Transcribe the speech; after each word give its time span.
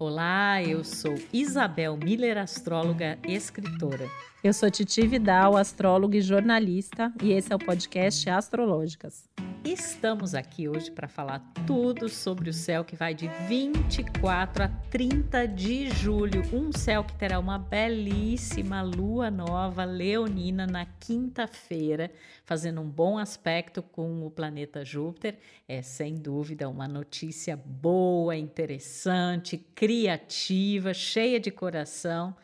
Olá, 0.00 0.62
eu 0.62 0.82
sou 0.82 1.14
Isabel 1.30 1.94
Miller, 1.94 2.38
astróloga 2.38 3.18
e 3.28 3.34
escritora. 3.34 4.08
Eu 4.42 4.50
sou 4.54 4.70
Titi 4.70 5.06
Vidal, 5.06 5.58
astróloga 5.58 6.16
e 6.16 6.22
jornalista, 6.22 7.12
e 7.22 7.32
esse 7.32 7.52
é 7.52 7.56
o 7.56 7.58
podcast 7.58 8.30
Astrológicas. 8.30 9.28
Estamos 9.62 10.34
aqui 10.34 10.66
hoje 10.66 10.90
para 10.90 11.06
falar 11.06 11.40
tudo 11.66 12.08
sobre 12.08 12.48
o 12.48 12.52
céu 12.52 12.82
que 12.82 12.96
vai 12.96 13.14
de 13.14 13.28
24 13.46 14.64
a 14.64 14.68
30 14.68 15.46
de 15.46 15.90
julho. 15.90 16.42
Um 16.50 16.72
céu 16.72 17.04
que 17.04 17.14
terá 17.14 17.38
uma 17.38 17.58
belíssima 17.58 18.80
lua 18.80 19.30
nova 19.30 19.84
leonina 19.84 20.66
na 20.66 20.86
quinta-feira, 20.86 22.10
fazendo 22.42 22.80
um 22.80 22.88
bom 22.88 23.18
aspecto 23.18 23.82
com 23.82 24.26
o 24.26 24.30
planeta 24.30 24.82
Júpiter. 24.82 25.38
É 25.68 25.82
sem 25.82 26.14
dúvida 26.14 26.66
uma 26.66 26.88
notícia 26.88 27.54
boa, 27.54 28.34
interessante, 28.34 29.58
criativa, 29.58 30.94
cheia 30.94 31.38
de 31.38 31.50
coração. 31.50 32.34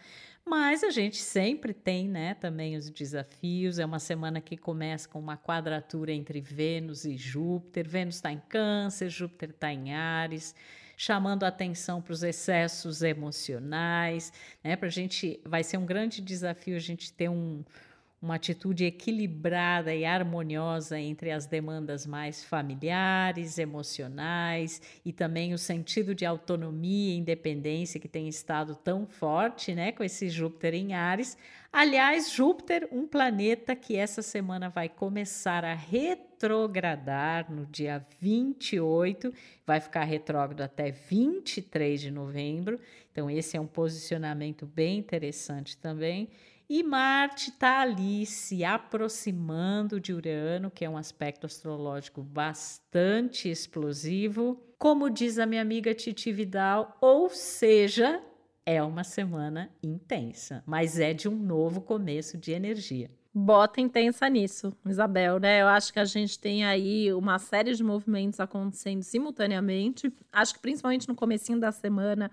Mas 0.48 0.84
a 0.84 0.90
gente 0.90 1.16
sempre 1.16 1.74
tem, 1.74 2.08
né, 2.08 2.34
também 2.34 2.76
os 2.76 2.88
desafios. 2.88 3.80
É 3.80 3.84
uma 3.84 3.98
semana 3.98 4.40
que 4.40 4.56
começa 4.56 5.08
com 5.08 5.18
uma 5.18 5.36
quadratura 5.36 6.12
entre 6.12 6.40
Vênus 6.40 7.04
e 7.04 7.16
Júpiter. 7.16 7.88
Vênus 7.88 8.14
está 8.14 8.30
em 8.30 8.40
Câncer, 8.48 9.10
Júpiter 9.10 9.50
está 9.50 9.72
em 9.72 9.92
Ares, 9.92 10.54
chamando 10.96 11.42
atenção 11.42 12.00
para 12.00 12.12
os 12.12 12.22
excessos 12.22 13.02
emocionais, 13.02 14.32
né? 14.62 14.76
Para 14.76 14.86
a 14.86 14.90
gente 14.90 15.40
vai 15.44 15.64
ser 15.64 15.78
um 15.78 15.84
grande 15.84 16.22
desafio 16.22 16.76
a 16.76 16.80
gente 16.80 17.12
ter 17.12 17.28
um, 17.28 17.64
uma 18.20 18.36
atitude 18.36 18.84
equilibrada 18.84 19.94
e 19.94 20.04
harmoniosa 20.04 20.98
entre 20.98 21.30
as 21.30 21.46
demandas 21.46 22.06
mais 22.06 22.42
familiares, 22.42 23.58
emocionais 23.58 24.80
e 25.04 25.12
também 25.12 25.52
o 25.52 25.58
sentido 25.58 26.14
de 26.14 26.24
autonomia 26.24 27.14
e 27.14 27.18
independência 27.18 28.00
que 28.00 28.08
tem 28.08 28.26
estado 28.26 28.74
tão 28.74 29.06
forte, 29.06 29.74
né, 29.74 29.92
com 29.92 30.02
esse 30.02 30.28
Júpiter 30.30 30.74
em 30.74 30.94
Ares. 30.94 31.36
Aliás, 31.72 32.30
Júpiter, 32.30 32.88
um 32.90 33.06
planeta 33.06 33.76
que 33.76 33.96
essa 33.96 34.22
semana 34.22 34.70
vai 34.70 34.88
começar 34.88 35.62
a 35.62 35.74
retrogradar 35.74 37.52
no 37.52 37.66
dia 37.66 38.04
28, 38.18 39.30
vai 39.66 39.78
ficar 39.78 40.04
retrógrado 40.04 40.62
até 40.62 40.90
23 40.90 42.00
de 42.00 42.10
novembro. 42.10 42.80
Então 43.12 43.30
esse 43.30 43.58
é 43.58 43.60
um 43.60 43.66
posicionamento 43.66 44.64
bem 44.64 44.98
interessante 44.98 45.76
também. 45.76 46.30
E 46.68 46.82
Marte 46.82 47.50
está 47.50 47.80
ali 47.80 48.26
se 48.26 48.64
aproximando 48.64 50.00
de 50.00 50.12
Urano, 50.12 50.68
que 50.68 50.84
é 50.84 50.90
um 50.90 50.96
aspecto 50.96 51.46
astrológico 51.46 52.24
bastante 52.24 53.48
explosivo. 53.48 54.60
Como 54.76 55.08
diz 55.08 55.38
a 55.38 55.46
minha 55.46 55.62
amiga 55.62 55.94
Titi 55.94 56.32
Vidal, 56.32 56.96
ou 57.00 57.30
seja, 57.30 58.20
é 58.64 58.82
uma 58.82 59.04
semana 59.04 59.70
intensa, 59.80 60.64
mas 60.66 60.98
é 60.98 61.14
de 61.14 61.28
um 61.28 61.36
novo 61.36 61.80
começo 61.80 62.36
de 62.36 62.50
energia. 62.50 63.08
Bota 63.32 63.80
intensa 63.80 64.28
nisso, 64.28 64.76
Isabel, 64.84 65.38
né? 65.38 65.62
Eu 65.62 65.68
acho 65.68 65.92
que 65.92 66.00
a 66.00 66.04
gente 66.04 66.36
tem 66.36 66.64
aí 66.64 67.12
uma 67.12 67.38
série 67.38 67.74
de 67.74 67.84
movimentos 67.84 68.40
acontecendo 68.40 69.04
simultaneamente. 69.04 70.12
Acho 70.32 70.54
que 70.54 70.60
principalmente 70.60 71.06
no 71.06 71.14
comecinho 71.14 71.60
da 71.60 71.70
semana 71.70 72.28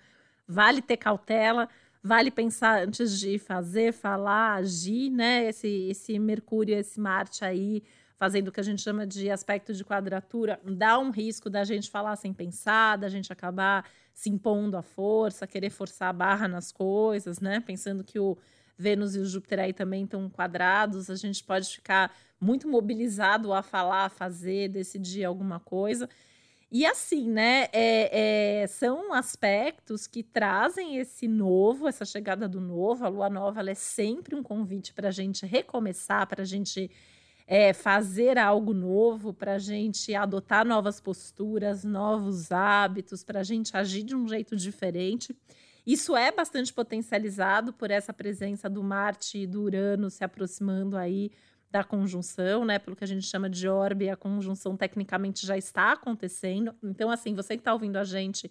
vale 0.47 0.81
ter 0.81 0.97
cautela 0.97 1.69
vale 2.03 2.29
pensar 2.29 2.83
antes 2.83 3.17
de 3.17 3.39
fazer, 3.39 3.93
falar, 3.93 4.55
agir, 4.55 5.09
né? 5.09 5.47
Esse, 5.47 5.87
esse 5.89 6.19
Mercúrio, 6.19 6.77
esse 6.77 6.99
Marte 6.99 7.45
aí, 7.45 7.81
fazendo 8.17 8.49
o 8.49 8.51
que 8.51 8.59
a 8.59 8.63
gente 8.63 8.81
chama 8.81 9.07
de 9.07 9.29
aspecto 9.29 9.73
de 9.73 9.85
quadratura, 9.85 10.59
dá 10.65 10.99
um 10.99 11.11
risco 11.11 11.49
da 11.49 11.63
gente 11.63 11.89
falar 11.89 12.17
sem 12.17 12.33
pensar, 12.33 12.97
da 12.97 13.07
gente 13.07 13.31
acabar 13.31 13.85
se 14.13 14.29
impondo 14.29 14.75
à 14.75 14.81
força, 14.81 15.47
querer 15.47 15.69
forçar 15.69 16.09
a 16.09 16.13
barra 16.13 16.47
nas 16.47 16.71
coisas, 16.71 17.39
né? 17.39 17.61
Pensando 17.61 18.03
que 18.03 18.19
o 18.19 18.37
Vênus 18.77 19.15
e 19.15 19.19
o 19.19 19.25
Júpiter 19.25 19.59
aí 19.59 19.73
também 19.73 20.03
estão 20.03 20.29
quadrados, 20.29 21.09
a 21.09 21.15
gente 21.15 21.43
pode 21.43 21.69
ficar 21.69 22.13
muito 22.39 22.67
mobilizado 22.67 23.53
a 23.53 23.63
falar, 23.63 24.05
a 24.05 24.09
fazer, 24.09 24.67
decidir 24.67 25.23
alguma 25.23 25.59
coisa. 25.59 26.09
E 26.75 26.87
assim, 26.87 27.29
né? 27.29 27.67
É, 27.71 28.61
é, 28.63 28.67
são 28.67 29.13
aspectos 29.13 30.07
que 30.07 30.23
trazem 30.23 30.97
esse 30.97 31.27
novo, 31.27 31.87
essa 31.87 32.03
chegada 32.03 32.49
do 32.49 32.59
novo. 32.59 33.05
A 33.05 33.09
lua 33.09 33.29
nova 33.29 33.61
é 33.69 33.75
sempre 33.75 34.33
um 34.33 34.41
convite 34.41 34.91
para 34.91 35.09
a 35.09 35.11
gente 35.11 35.45
recomeçar, 35.45 36.25
para 36.25 36.41
a 36.41 36.45
gente 36.45 36.89
é, 37.45 37.73
fazer 37.73 38.39
algo 38.39 38.73
novo, 38.73 39.31
para 39.31 39.53
a 39.53 39.59
gente 39.59 40.15
adotar 40.15 40.65
novas 40.65 40.99
posturas, 40.99 41.83
novos 41.83 42.51
hábitos, 42.51 43.23
para 43.23 43.41
a 43.41 43.43
gente 43.43 43.77
agir 43.77 44.01
de 44.01 44.15
um 44.15 44.27
jeito 44.27 44.55
diferente. 44.55 45.37
Isso 45.85 46.15
é 46.15 46.31
bastante 46.31 46.73
potencializado 46.73 47.71
por 47.71 47.91
essa 47.91 48.11
presença 48.11 48.67
do 48.67 48.81
Marte 48.81 49.37
e 49.37 49.45
do 49.45 49.61
Urano 49.61 50.09
se 50.09 50.23
aproximando 50.23 50.97
aí 50.97 51.29
da 51.73 51.83
conjunção, 51.83 52.63
né? 52.63 52.77
Pelo 52.77 52.95
que 52.95 53.03
a 53.03 53.07
gente 53.07 53.25
chama 53.25 53.49
de 53.49 53.67
orbe, 53.67 54.07
a 54.07 54.15
conjunção 54.15 54.77
tecnicamente 54.77 55.43
já 55.43 55.57
está 55.57 55.93
acontecendo. 55.93 56.71
Então, 56.83 57.09
assim, 57.09 57.33
você 57.33 57.55
que 57.55 57.61
está 57.61 57.73
ouvindo 57.73 57.97
a 57.97 58.03
gente 58.03 58.49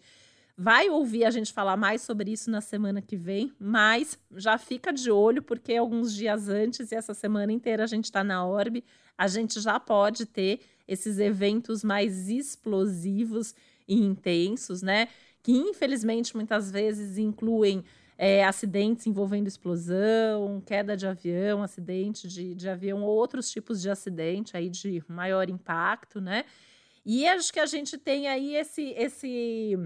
vai 0.58 0.90
ouvir 0.90 1.24
a 1.24 1.30
gente 1.30 1.52
falar 1.52 1.76
mais 1.76 2.02
sobre 2.02 2.32
isso 2.32 2.50
na 2.50 2.60
semana 2.60 3.00
que 3.00 3.16
vem, 3.16 3.52
mas 3.60 4.18
já 4.32 4.58
fica 4.58 4.92
de 4.92 5.08
olho, 5.08 5.40
porque 5.40 5.74
alguns 5.74 6.12
dias 6.12 6.48
antes 6.48 6.90
e 6.90 6.96
essa 6.96 7.14
semana 7.14 7.52
inteira 7.52 7.84
a 7.84 7.86
gente 7.86 8.06
está 8.06 8.24
na 8.24 8.44
orbe, 8.44 8.84
a 9.16 9.28
gente 9.28 9.60
já 9.60 9.78
pode 9.78 10.26
ter 10.26 10.60
esses 10.86 11.20
eventos 11.20 11.84
mais 11.84 12.28
explosivos 12.28 13.54
e 13.86 13.94
intensos, 13.94 14.82
né? 14.82 15.08
Que 15.44 15.52
infelizmente 15.52 16.34
muitas 16.34 16.72
vezes 16.72 17.18
incluem 17.18 17.84
é, 18.24 18.44
acidentes 18.44 19.04
envolvendo 19.04 19.48
explosão, 19.48 20.62
queda 20.64 20.96
de 20.96 21.04
avião, 21.08 21.60
acidente 21.60 22.28
de, 22.28 22.54
de 22.54 22.68
avião 22.68 23.02
ou 23.02 23.08
outros 23.16 23.50
tipos 23.50 23.82
de 23.82 23.90
acidente 23.90 24.56
aí 24.56 24.70
de 24.70 25.02
maior 25.08 25.50
impacto, 25.50 26.20
né? 26.20 26.44
E 27.04 27.26
acho 27.26 27.52
que 27.52 27.58
a 27.58 27.66
gente 27.66 27.98
tem 27.98 28.28
aí 28.28 28.54
esse, 28.54 28.90
esse 28.96 29.76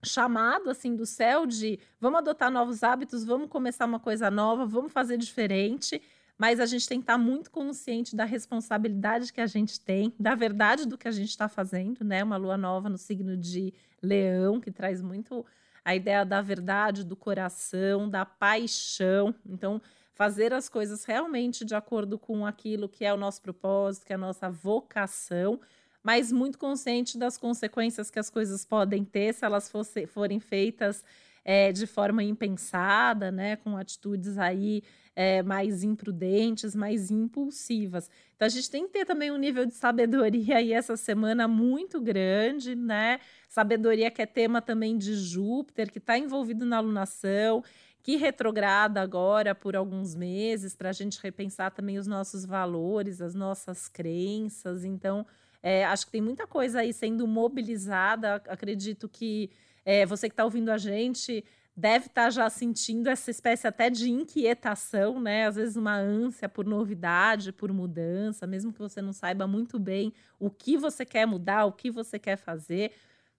chamado 0.00 0.70
assim 0.70 0.94
do 0.94 1.04
céu 1.04 1.44
de 1.44 1.76
vamos 1.98 2.20
adotar 2.20 2.52
novos 2.52 2.84
hábitos, 2.84 3.24
vamos 3.24 3.48
começar 3.48 3.84
uma 3.84 3.98
coisa 3.98 4.30
nova, 4.30 4.64
vamos 4.64 4.92
fazer 4.92 5.16
diferente, 5.16 6.00
mas 6.38 6.60
a 6.60 6.66
gente 6.66 6.88
tem 6.88 7.00
que 7.00 7.02
estar 7.02 7.18
muito 7.18 7.50
consciente 7.50 8.14
da 8.14 8.24
responsabilidade 8.24 9.32
que 9.32 9.40
a 9.40 9.46
gente 9.48 9.80
tem, 9.80 10.14
da 10.20 10.36
verdade 10.36 10.86
do 10.86 10.96
que 10.96 11.08
a 11.08 11.12
gente 11.12 11.30
está 11.30 11.48
fazendo, 11.48 12.04
né? 12.04 12.22
Uma 12.22 12.36
lua 12.36 12.56
nova 12.56 12.88
no 12.88 12.96
signo 12.96 13.36
de 13.36 13.74
Leão, 14.00 14.60
que 14.60 14.70
traz 14.70 15.02
muito 15.02 15.44
a 15.84 15.94
ideia 15.94 16.24
da 16.24 16.40
verdade, 16.40 17.04
do 17.04 17.16
coração, 17.16 18.08
da 18.08 18.24
paixão. 18.24 19.34
Então, 19.46 19.80
fazer 20.14 20.52
as 20.52 20.68
coisas 20.68 21.04
realmente 21.04 21.64
de 21.64 21.74
acordo 21.74 22.18
com 22.18 22.46
aquilo 22.46 22.88
que 22.88 23.04
é 23.04 23.12
o 23.12 23.16
nosso 23.16 23.42
propósito, 23.42 24.06
que 24.06 24.12
é 24.12 24.16
a 24.16 24.18
nossa 24.18 24.50
vocação, 24.50 25.60
mas 26.02 26.30
muito 26.30 26.58
consciente 26.58 27.16
das 27.18 27.38
consequências 27.38 28.10
que 28.10 28.18
as 28.18 28.28
coisas 28.28 28.64
podem 28.64 29.04
ter 29.04 29.34
se 29.34 29.44
elas 29.44 29.70
fosse, 29.70 30.06
forem 30.06 30.40
feitas 30.40 31.04
é, 31.44 31.72
de 31.72 31.86
forma 31.86 32.22
impensada, 32.22 33.30
né, 33.30 33.56
com 33.56 33.76
atitudes 33.76 34.38
aí 34.38 34.82
é, 35.14 35.42
mais 35.42 35.82
imprudentes, 35.82 36.74
mais 36.74 37.10
impulsivas. 37.10 38.10
Então 38.34 38.46
a 38.46 38.48
gente 38.48 38.70
tem 38.70 38.86
que 38.86 38.92
ter 38.92 39.04
também 39.04 39.30
um 39.30 39.36
nível 39.36 39.66
de 39.66 39.74
sabedoria 39.74 40.56
aí 40.56 40.72
essa 40.72 40.96
semana 40.96 41.46
muito 41.46 42.00
grande, 42.00 42.74
né? 42.74 43.20
Sabedoria 43.48 44.10
que 44.10 44.22
é 44.22 44.26
tema 44.26 44.62
também 44.62 44.96
de 44.96 45.14
Júpiter, 45.14 45.92
que 45.92 45.98
está 45.98 46.16
envolvido 46.16 46.64
na 46.64 46.78
alunação, 46.78 47.62
que 48.02 48.16
retrograda 48.16 49.00
agora 49.00 49.54
por 49.54 49.76
alguns 49.76 50.14
meses, 50.14 50.74
para 50.74 50.88
a 50.88 50.92
gente 50.92 51.20
repensar 51.22 51.70
também 51.70 51.98
os 51.98 52.06
nossos 52.06 52.44
valores, 52.44 53.20
as 53.20 53.34
nossas 53.34 53.86
crenças. 53.88 54.84
Então, 54.84 55.26
é, 55.62 55.84
acho 55.84 56.06
que 56.06 56.12
tem 56.12 56.20
muita 56.20 56.46
coisa 56.46 56.80
aí 56.80 56.92
sendo 56.92 57.26
mobilizada. 57.28 58.36
Acredito 58.48 59.08
que 59.08 59.50
é, 59.84 60.06
você 60.06 60.28
que 60.28 60.32
está 60.32 60.44
ouvindo 60.44 60.70
a 60.70 60.78
gente 60.78 61.44
deve 61.76 62.06
estar 62.06 62.24
tá 62.24 62.30
já 62.30 62.50
sentindo 62.50 63.08
essa 63.08 63.30
espécie 63.30 63.66
até 63.66 63.88
de 63.88 64.10
inquietação, 64.10 65.20
né? 65.20 65.46
Às 65.46 65.56
vezes 65.56 65.76
uma 65.76 65.96
ânsia 65.96 66.48
por 66.48 66.66
novidade, 66.66 67.52
por 67.52 67.72
mudança, 67.72 68.46
mesmo 68.46 68.72
que 68.72 68.78
você 68.78 69.00
não 69.00 69.12
saiba 69.12 69.46
muito 69.46 69.78
bem 69.78 70.12
o 70.38 70.50
que 70.50 70.76
você 70.76 71.04
quer 71.04 71.26
mudar, 71.26 71.64
o 71.64 71.72
que 71.72 71.90
você 71.90 72.18
quer 72.18 72.36
fazer, 72.36 72.92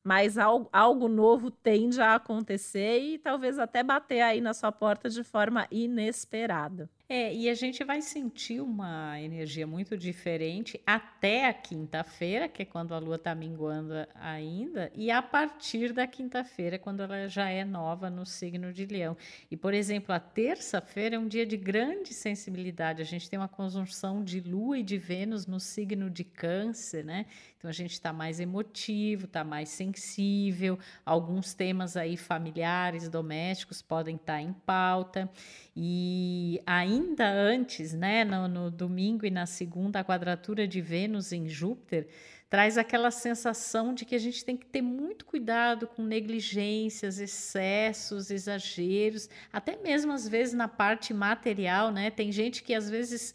mas 0.03 0.37
algo, 0.37 0.67
algo 0.73 1.07
novo 1.07 1.51
tende 1.51 2.01
a 2.01 2.15
acontecer 2.15 2.99
e 2.99 3.17
talvez 3.17 3.59
até 3.59 3.83
bater 3.83 4.21
aí 4.21 4.41
na 4.41 4.53
sua 4.53 4.71
porta 4.71 5.09
de 5.09 5.23
forma 5.23 5.67
inesperada. 5.71 6.89
É, 7.15 7.31
e 7.31 7.47
a 7.47 7.53
gente 7.53 7.83
vai 7.83 8.01
sentir 8.01 8.59
uma 8.59 9.21
energia 9.21 9.67
muito 9.67 9.95
diferente 9.95 10.81
até 10.83 11.47
a 11.47 11.53
quinta-feira, 11.53 12.49
que 12.49 12.63
é 12.63 12.65
quando 12.65 12.95
a 12.95 12.97
lua 12.97 13.17
está 13.17 13.35
minguando 13.35 13.93
ainda, 14.15 14.91
e 14.95 15.11
a 15.11 15.21
partir 15.21 15.93
da 15.93 16.07
quinta-feira, 16.07 16.79
quando 16.79 17.03
ela 17.03 17.27
já 17.27 17.47
é 17.47 17.63
nova 17.63 18.09
no 18.09 18.25
signo 18.25 18.73
de 18.73 18.87
Leão. 18.87 19.15
E, 19.51 19.55
por 19.55 19.75
exemplo, 19.75 20.11
a 20.11 20.19
terça-feira 20.19 21.15
é 21.15 21.19
um 21.19 21.27
dia 21.27 21.45
de 21.45 21.55
grande 21.55 22.15
sensibilidade. 22.15 23.03
A 23.03 23.05
gente 23.05 23.29
tem 23.29 23.37
uma 23.37 23.47
conjunção 23.47 24.23
de 24.23 24.39
lua 24.39 24.79
e 24.79 24.83
de 24.83 24.97
Vênus 24.97 25.45
no 25.45 25.59
signo 25.59 26.09
de 26.09 26.23
Câncer, 26.23 27.05
né? 27.05 27.27
Então 27.59 27.69
a 27.69 27.73
gente 27.73 27.93
está 27.93 28.11
mais 28.11 28.41
emotivo, 28.41 29.23
está 29.23 29.41
mais 29.41 29.69
sensível, 29.69 30.77
alguns 31.05 31.53
temas 31.53 31.95
aí 31.95 32.17
familiares, 32.17 33.07
domésticos 33.07 33.81
podem 33.81 34.15
estar 34.15 34.33
tá 34.33 34.41
em 34.41 34.51
pauta. 34.51 35.29
E 35.73 36.59
ainda 36.65 37.02
antes, 37.19 37.93
né, 37.93 38.23
no, 38.23 38.47
no 38.47 38.71
domingo 38.71 39.25
e 39.25 39.31
na 39.31 39.45
segunda, 39.45 39.99
a 39.99 40.03
quadratura 40.03 40.67
de 40.67 40.81
Vênus 40.81 41.31
em 41.31 41.47
Júpiter 41.47 42.07
traz 42.49 42.77
aquela 42.77 43.09
sensação 43.09 43.95
de 43.95 44.05
que 44.05 44.13
a 44.13 44.19
gente 44.19 44.45
tem 44.45 44.55
que 44.55 44.67
ter 44.67 44.81
muito 44.81 45.25
cuidado 45.25 45.87
com 45.87 46.03
negligências, 46.03 47.17
excessos, 47.17 48.29
exageros, 48.29 49.27
até 49.51 49.75
mesmo 49.75 50.11
às 50.11 50.27
vezes 50.27 50.53
na 50.53 50.67
parte 50.67 51.15
material, 51.15 51.91
né? 51.91 52.11
Tem 52.11 52.31
gente 52.31 52.61
que 52.61 52.75
às 52.75 52.87
vezes 52.87 53.33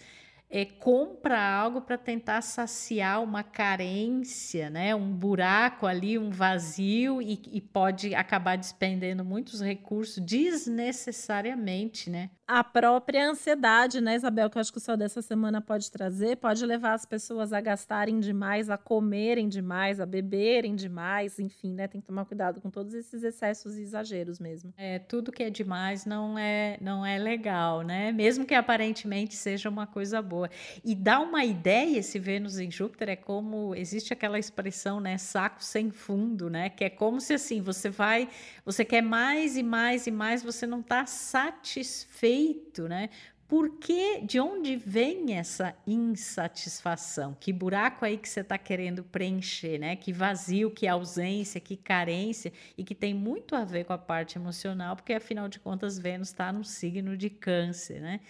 é, 0.51 0.65
compra 0.65 1.39
algo 1.39 1.83
para 1.83 1.99
tentar 1.99 2.41
saciar 2.41 3.23
uma 3.23 3.43
carência, 3.43 4.71
né? 4.71 4.95
um 4.95 5.13
buraco 5.13 5.87
ali, 5.87 6.19
um 6.19 6.31
vazio, 6.31 7.21
e, 7.21 7.41
e, 7.53 7.61
pode 7.61 8.15
acabar 8.15 8.57
despendendo 8.57 9.25
muitos 9.25 9.61
recursos 9.61 10.19
desnecessariamente. 10.25 12.09
Né? 12.09 12.31
A 12.47 12.65
própria 12.65 13.29
ansiedade, 13.29 14.01
né, 14.01 14.15
Isabel, 14.15 14.49
que 14.49 14.57
eu 14.57 14.61
acho 14.61 14.73
que 14.73 14.79
o 14.79 14.81
céu 14.81 14.97
dessa 14.97 15.21
semana 15.21 15.61
pode 15.61 15.91
trazer, 15.91 16.37
pode 16.37 16.65
levar 16.65 16.95
as 16.95 17.05
pessoas 17.05 17.53
a 17.53 17.61
gastarem 17.61 18.19
demais, 18.21 18.71
a 18.71 18.79
comerem 18.79 19.49
demais, 19.49 20.01
a 20.01 20.07
beberem 20.07 20.75
demais, 20.75 21.39
enfim, 21.39 21.75
né? 21.75 21.87
Tem 21.87 22.01
que 22.01 22.07
tomar 22.07 22.25
cuidado 22.25 22.59
com 22.61 22.71
todos 22.71 22.95
esses 22.95 23.23
excessos 23.23 23.77
e 23.77 23.83
exageros 23.83 24.39
mesmo. 24.39 24.73
É, 24.79 24.99
tudo 24.99 25.31
que 25.31 25.43
é 25.43 25.51
demais 25.51 26.07
não 26.07 26.39
é, 26.39 26.79
não 26.81 27.05
é 27.05 27.19
legal, 27.19 27.83
né? 27.83 28.13
Mesmo 28.13 28.47
que 28.47 28.55
aparentemente 28.55 29.37
seja 29.37 29.69
uma 29.69 29.87
coisa 29.87 30.23
boa 30.23 30.38
boa. 30.39 30.51
E 30.85 30.95
dá 30.95 31.21
uma 31.21 31.45
ideia, 31.45 31.99
esse 31.99 32.19
Vênus 32.19 32.59
em 32.59 32.71
Júpiter 32.71 33.09
é 33.09 33.17
como 33.17 33.75
existe 33.75 34.13
aquela 34.13 34.39
expressão, 34.39 35.01
né, 35.01 35.19
saco 35.19 35.63
sem 35.63 35.91
fundo, 35.91 36.49
né, 36.49 36.71
que 36.71 36.85
é 36.85 36.91
como 36.91 37.21
se 37.21 37.35
assim, 37.35 37.61
você 37.61 37.91
vai, 37.91 38.29
você 38.65 38.85
quer 38.85 39.03
mais 39.03 39.57
e 39.57 39.63
mais 39.63 40.07
e 40.07 40.11
mais, 40.11 40.43
você 40.43 40.67
não 40.67 40.81
está 40.81 41.07
satisfeito, 41.07 42.89
né? 42.89 43.11
Por 43.49 43.79
que, 43.79 44.21
de 44.21 44.39
onde 44.39 44.77
vem 44.77 45.35
essa 45.39 45.75
insatisfação? 45.87 47.35
Que 47.41 47.51
buraco 47.51 48.05
aí 48.05 48.19
que 48.19 48.29
você 48.29 48.41
está 48.41 48.59
querendo 48.59 49.03
preencher, 49.03 49.79
né? 49.79 49.97
Que 49.97 50.13
vazio, 50.13 50.71
que 50.71 50.87
ausência, 50.87 51.59
que 51.59 51.75
carência 51.75 52.53
e 52.77 52.85
que 52.85 52.95
tem 52.95 53.15
muito 53.15 53.57
a 53.57 53.65
ver 53.65 53.85
com 53.85 53.95
a 53.95 53.99
parte 53.99 54.37
emocional, 54.37 54.95
porque 54.95 55.15
afinal 55.15 55.49
de 55.49 55.59
contas 55.59 55.99
Vênus 55.99 56.29
está 56.29 56.53
no 56.53 56.63
signo 56.63 57.17
de 57.17 57.31
Câncer, 57.31 58.03
né? 58.03 58.21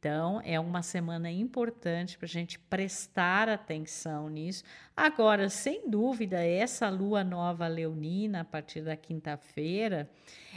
Então, 0.00 0.40
é 0.46 0.58
uma 0.58 0.80
semana 0.80 1.30
importante 1.30 2.16
para 2.16 2.24
a 2.24 2.28
gente 2.28 2.58
prestar 2.58 3.50
atenção 3.50 4.30
nisso. 4.30 4.64
Agora, 4.96 5.50
sem 5.50 5.90
dúvida, 5.90 6.42
essa 6.42 6.88
lua 6.88 7.22
nova 7.22 7.66
leonina, 7.68 8.40
a 8.40 8.44
partir 8.44 8.80
da 8.80 8.96
quinta-feira, 8.96 10.10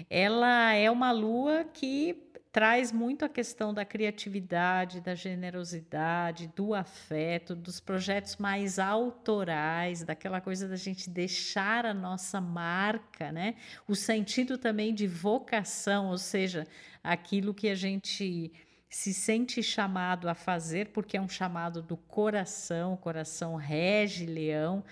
ela 0.09 0.73
é 0.73 0.89
uma 0.89 1.11
lua 1.11 1.65
que 1.65 2.31
traz 2.53 2.93
muito 2.93 3.25
a 3.25 3.29
questão 3.29 3.73
da 3.73 3.83
criatividade, 3.83 5.01
da 5.01 5.13
generosidade, 5.13 6.49
do 6.55 6.73
afeto, 6.73 7.53
dos 7.53 7.81
projetos 7.81 8.37
mais 8.37 8.79
autorais, 8.79 10.03
daquela 10.03 10.39
coisa 10.39 10.69
da 10.69 10.77
gente 10.77 11.09
deixar 11.09 11.85
a 11.85 11.93
nossa 11.93 12.39
marca, 12.39 13.29
né? 13.29 13.55
O 13.89 13.93
sentido 13.93 14.57
também 14.57 14.93
de 14.93 15.05
vocação, 15.05 16.11
ou 16.11 16.17
seja, 16.17 16.65
aquilo 17.03 17.53
que 17.53 17.67
a 17.67 17.75
gente 17.75 18.53
se 18.93 19.11
sente 19.11 19.63
chamado 19.63 20.29
a 20.29 20.35
fazer, 20.35 20.89
porque 20.89 21.17
é 21.17 21.21
um 21.21 21.27
chamado 21.27 21.81
do 21.81 21.97
coração, 21.97 22.95
coração 22.95 23.55
rege 23.55 24.27
leão, 24.27 24.83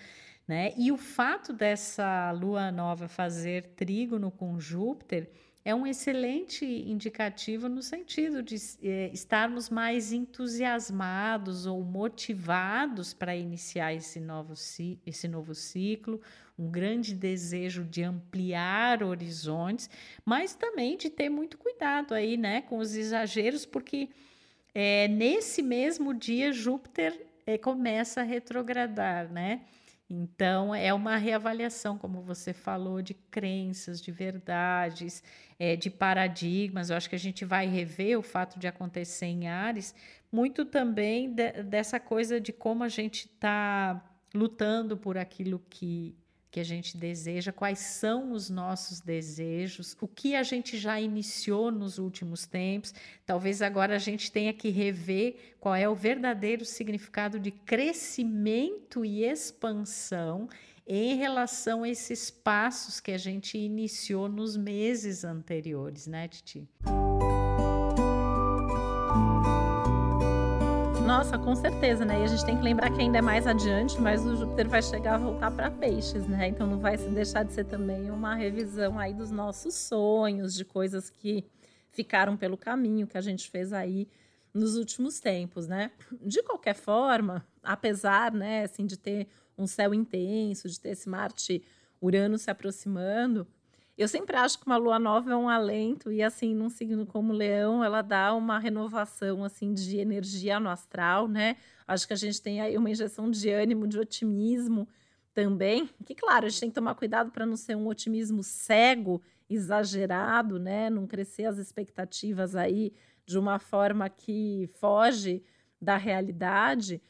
né? 0.48 0.74
E 0.75 0.92
o 0.92 0.98
fato 0.98 1.53
dessa 1.53 2.31
lua 2.31 2.71
nova 2.71 3.07
fazer 3.07 3.74
trígono 3.75 4.31
com 4.31 4.59
Júpiter 4.59 5.30
é 5.63 5.75
um 5.75 5.85
excelente 5.85 6.65
indicativo 6.65 7.69
no 7.69 7.81
sentido 7.83 8.41
de 8.41 8.55
é, 8.83 9.11
estarmos 9.13 9.69
mais 9.69 10.11
entusiasmados 10.11 11.65
ou 11.67 11.83
motivados 11.83 13.13
para 13.13 13.35
iniciar 13.35 13.93
esse 13.93 14.19
novo, 14.19 14.53
esse 15.05 15.27
novo 15.27 15.53
ciclo, 15.53 16.19
um 16.57 16.69
grande 16.69 17.13
desejo 17.13 17.83
de 17.83 18.03
ampliar 18.03 19.03
horizontes, 19.03 19.89
mas 20.25 20.55
também 20.55 20.97
de 20.97 21.09
ter 21.09 21.29
muito 21.29 21.57
cuidado 21.57 22.13
aí, 22.13 22.37
né, 22.37 22.61
com 22.61 22.77
os 22.77 22.95
exageros, 22.95 23.65
porque 23.65 24.09
é, 24.73 25.07
nesse 25.07 25.61
mesmo 25.61 26.13
dia 26.13 26.51
Júpiter 26.51 27.19
é, 27.45 27.57
começa 27.57 28.21
a 28.21 28.23
retrogradar, 28.23 29.31
né? 29.31 29.61
Então, 30.13 30.75
é 30.75 30.93
uma 30.93 31.15
reavaliação, 31.15 31.97
como 31.97 32.21
você 32.21 32.51
falou, 32.51 33.01
de 33.01 33.13
crenças, 33.13 34.01
de 34.01 34.11
verdades, 34.11 35.23
é, 35.57 35.77
de 35.77 35.89
paradigmas. 35.89 36.89
Eu 36.89 36.97
acho 36.97 37.09
que 37.09 37.15
a 37.15 37.19
gente 37.19 37.45
vai 37.45 37.65
rever 37.65 38.19
o 38.19 38.21
fato 38.21 38.59
de 38.59 38.67
acontecer 38.67 39.27
em 39.27 39.47
Ares, 39.47 39.95
muito 40.29 40.65
também 40.65 41.33
de, 41.33 41.63
dessa 41.63 41.97
coisa 41.97 42.41
de 42.41 42.51
como 42.51 42.83
a 42.83 42.89
gente 42.89 43.27
está 43.27 44.03
lutando 44.35 44.97
por 44.97 45.17
aquilo 45.17 45.63
que 45.69 46.13
que 46.51 46.59
a 46.59 46.65
gente 46.65 46.98
deseja, 46.98 47.53
quais 47.53 47.80
são 47.80 48.33
os 48.33 48.50
nossos 48.50 49.00
desejos, 49.00 49.95
o 50.01 50.07
que 50.07 50.36
a 50.36 50.44
gente 50.44 50.77
já 50.77 51.00
iniciou 51.00 51.71
nos 51.71 51.98
últimos 51.98 52.45
tempos. 52.45 52.94
Talvez 53.25 53.62
agora 53.62 53.95
a 53.95 54.00
gente 54.00 54.30
tenha 54.30 54.51
que 54.51 54.69
rever 54.69 55.56
qual 55.62 55.74
é 55.74 55.88
o 55.88 55.95
verdadeiro 55.95 56.65
significado 56.65 57.39
de 57.39 57.51
crescimento 57.51 59.06
e 59.06 59.24
expansão 59.24 60.50
em 60.86 61.15
relação 61.15 61.83
a 61.83 61.89
esses 61.89 62.30
passos 62.30 63.00
que 63.00 63.13
a 63.13 63.18
gente 63.18 63.57
iniciou 63.57 64.27
nos 64.27 64.57
meses 64.57 65.24
anteriores, 65.24 66.06
né, 66.06 66.27
Titi? 66.27 66.68
Nossa, 71.21 71.38
com 71.38 71.56
certeza, 71.56 72.03
né? 72.03 72.19
E 72.19 72.23
a 72.23 72.27
gente 72.27 72.44
tem 72.44 72.57
que 72.57 72.63
lembrar 72.63 72.89
que 72.89 73.00
ainda 73.00 73.19
é 73.19 73.21
mais 73.21 73.45
adiante, 73.45 74.01
mas 74.01 74.25
o 74.25 74.35
Júpiter 74.35 74.68
vai 74.68 74.81
chegar 74.81 75.13
a 75.13 75.18
voltar 75.19 75.51
para 75.51 75.69
peixes, 75.69 76.27
né? 76.27 76.47
Então 76.47 76.65
não 76.65 76.79
vai 76.79 76.97
deixar 76.97 77.44
de 77.44 77.53
ser 77.53 77.65
também 77.65 78.09
uma 78.09 78.33
revisão 78.33 78.97
aí 78.97 79.13
dos 79.13 79.29
nossos 79.29 79.75
sonhos, 79.75 80.56
de 80.56 80.65
coisas 80.65 81.12
que 81.12 81.45
ficaram 81.91 82.35
pelo 82.35 82.57
caminho 82.57 83.06
que 83.06 83.19
a 83.19 83.21
gente 83.21 83.51
fez 83.51 83.71
aí 83.71 84.07
nos 84.51 84.75
últimos 84.75 85.19
tempos, 85.19 85.68
né? 85.68 85.91
De 86.19 86.41
qualquer 86.41 86.73
forma, 86.73 87.45
apesar, 87.62 88.31
né, 88.31 88.63
assim, 88.63 88.88
de 88.88 88.97
ter 88.97 89.27
um 89.56 89.67
céu 89.67 89.94
intenso, 89.94 90.67
de 90.67 90.79
ter 90.79 90.89
esse 90.89 91.07
Marte 91.07 91.63
Urano 92.01 92.35
se 92.39 92.50
aproximando, 92.50 93.45
eu 94.01 94.08
sempre 94.08 94.36
acho 94.36 94.60
que 94.60 94.65
uma 94.65 94.77
lua 94.77 94.98
nova 94.98 95.31
é 95.31 95.36
um 95.36 95.48
alento 95.48 96.12
e 96.12 96.24
assim, 96.24 96.55
num 96.55 96.70
signo 96.70 97.05
como 97.05 97.31
Leão, 97.31 97.84
ela 97.84 98.01
dá 98.01 98.34
uma 98.34 98.58
renovação 98.58 99.43
assim 99.43 99.74
de 99.74 99.98
energia 99.98 100.60
no 100.60 100.70
astral, 100.70 101.27
né? 101.27 101.58
Acho 101.88 102.08
que 102.08 102.13
a 102.13 102.17
gente 102.17 102.41
tem 102.41 102.62
aí 102.62 102.77
uma 102.77 102.89
injeção 102.89 103.29
de 103.29 103.50
ânimo, 103.50 103.88
de 103.88 104.00
otimismo 104.00 104.88
também. 105.34 105.89
Que 106.05 106.15
claro, 106.15 106.46
a 106.46 106.50
gente 106.50 106.60
tem 106.62 106.70
que 106.70 106.75
tomar 106.75 106.96
cuidado 106.96 107.31
para 107.31 107.46
não 107.46 107.55
ser 107.55 107.75
um 107.75 107.88
otimismo 107.88 108.43
cego, 108.43 109.22
exagerado, 109.50 110.58
né? 110.58 110.89
Não 110.89 111.05
crescer 111.05 111.46
as 111.46 111.58
expectativas 111.58 112.55
aí 112.55 112.93
de 113.25 113.38
uma 113.38 113.60
forma 113.60 114.10
que 114.10 114.67
foge 114.79 115.43
da 115.79 115.98
realidade 115.98 117.01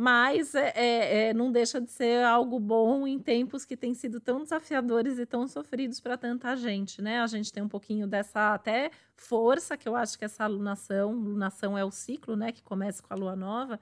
mas 0.00 0.54
é, 0.54 0.72
é, 0.76 1.28
é, 1.30 1.34
não 1.34 1.50
deixa 1.50 1.80
de 1.80 1.90
ser 1.90 2.22
algo 2.24 2.60
bom 2.60 3.04
em 3.04 3.18
tempos 3.18 3.64
que 3.64 3.76
têm 3.76 3.94
sido 3.94 4.20
tão 4.20 4.44
desafiadores 4.44 5.18
e 5.18 5.26
tão 5.26 5.48
sofridos 5.48 5.98
para 5.98 6.16
tanta 6.16 6.54
gente, 6.54 7.02
né? 7.02 7.20
A 7.20 7.26
gente 7.26 7.52
tem 7.52 7.64
um 7.64 7.68
pouquinho 7.68 8.06
dessa 8.06 8.54
até 8.54 8.92
força 9.16 9.76
que 9.76 9.88
eu 9.88 9.96
acho 9.96 10.16
que 10.16 10.24
essa 10.24 10.46
lunação, 10.46 11.10
lunação 11.10 11.76
é 11.76 11.84
o 11.84 11.90
ciclo, 11.90 12.36
né, 12.36 12.52
que 12.52 12.62
começa 12.62 13.02
com 13.02 13.12
a 13.12 13.16
lua 13.16 13.34
nova, 13.34 13.80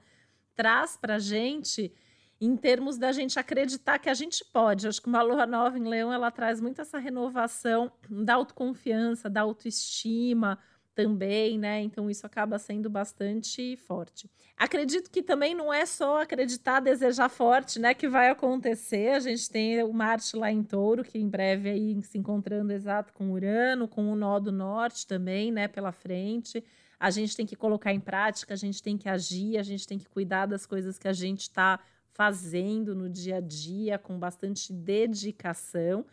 traz 0.55 0.97
para 0.97 1.17
a 1.17 1.19
gente 1.19 1.93
em 2.41 2.57
termos 2.57 2.97
da 2.97 3.11
gente 3.11 3.37
acreditar 3.37 3.99
que 3.99 4.09
a 4.09 4.13
gente 4.15 4.43
pode. 4.43 4.87
Acho 4.87 4.99
que 4.99 5.07
uma 5.07 5.21
lua 5.21 5.45
nova 5.45 5.77
em 5.77 5.87
Leão 5.87 6.11
ela 6.11 6.31
traz 6.31 6.59
muito 6.59 6.81
essa 6.81 6.97
renovação 6.97 7.91
da 8.09 8.33
autoconfiança, 8.33 9.29
da 9.29 9.41
autoestima, 9.41 10.57
também, 10.97 11.59
né? 11.59 11.79
Então 11.81 12.09
isso 12.09 12.25
acaba 12.25 12.57
sendo 12.57 12.89
bastante 12.89 13.77
forte. 13.77 14.27
Acredito 14.57 15.11
que 15.11 15.21
também 15.21 15.53
não 15.53 15.71
é 15.71 15.85
só 15.85 16.23
acreditar, 16.23 16.79
desejar 16.79 17.29
forte, 17.29 17.77
né, 17.77 17.93
que 17.93 18.07
vai 18.07 18.31
acontecer. 18.31 19.11
A 19.11 19.19
gente 19.19 19.47
tem 19.47 19.83
o 19.83 19.93
Marte 19.93 20.35
lá 20.35 20.51
em 20.51 20.63
Touro, 20.63 21.03
que 21.03 21.19
em 21.19 21.29
breve 21.29 21.69
aí 21.69 22.01
se 22.01 22.17
encontrando 22.17 22.73
exato 22.73 23.13
com 23.13 23.31
Urano, 23.31 23.87
com 23.87 24.11
o 24.11 24.15
nó 24.15 24.39
do 24.39 24.51
norte 24.51 25.05
também, 25.05 25.51
né, 25.51 25.67
pela 25.67 25.91
frente. 25.91 26.63
a 26.99 27.11
gente 27.11 27.37
tem 27.37 27.45
que 27.45 27.55
colocar 27.55 27.93
em 27.93 27.99
prática, 27.99 28.55
a 28.55 28.57
gente 28.57 28.81
tem 28.81 28.97
que 28.97 29.07
agir, 29.07 29.59
a 29.59 29.63
gente 29.63 29.87
tem 29.87 29.99
que 29.99 30.09
cuidar 30.09 30.47
das 30.47 30.65
coisas 30.65 30.97
que 30.97 31.07
a 31.07 31.13
gente 31.13 31.41
está 31.41 31.79
fazendo 32.11 32.95
no 32.95 33.07
dia 33.07 33.35
a 33.35 33.39
dia 33.39 33.99
com 33.99 34.17
bastante 34.17 34.73
dedicação 34.73 36.03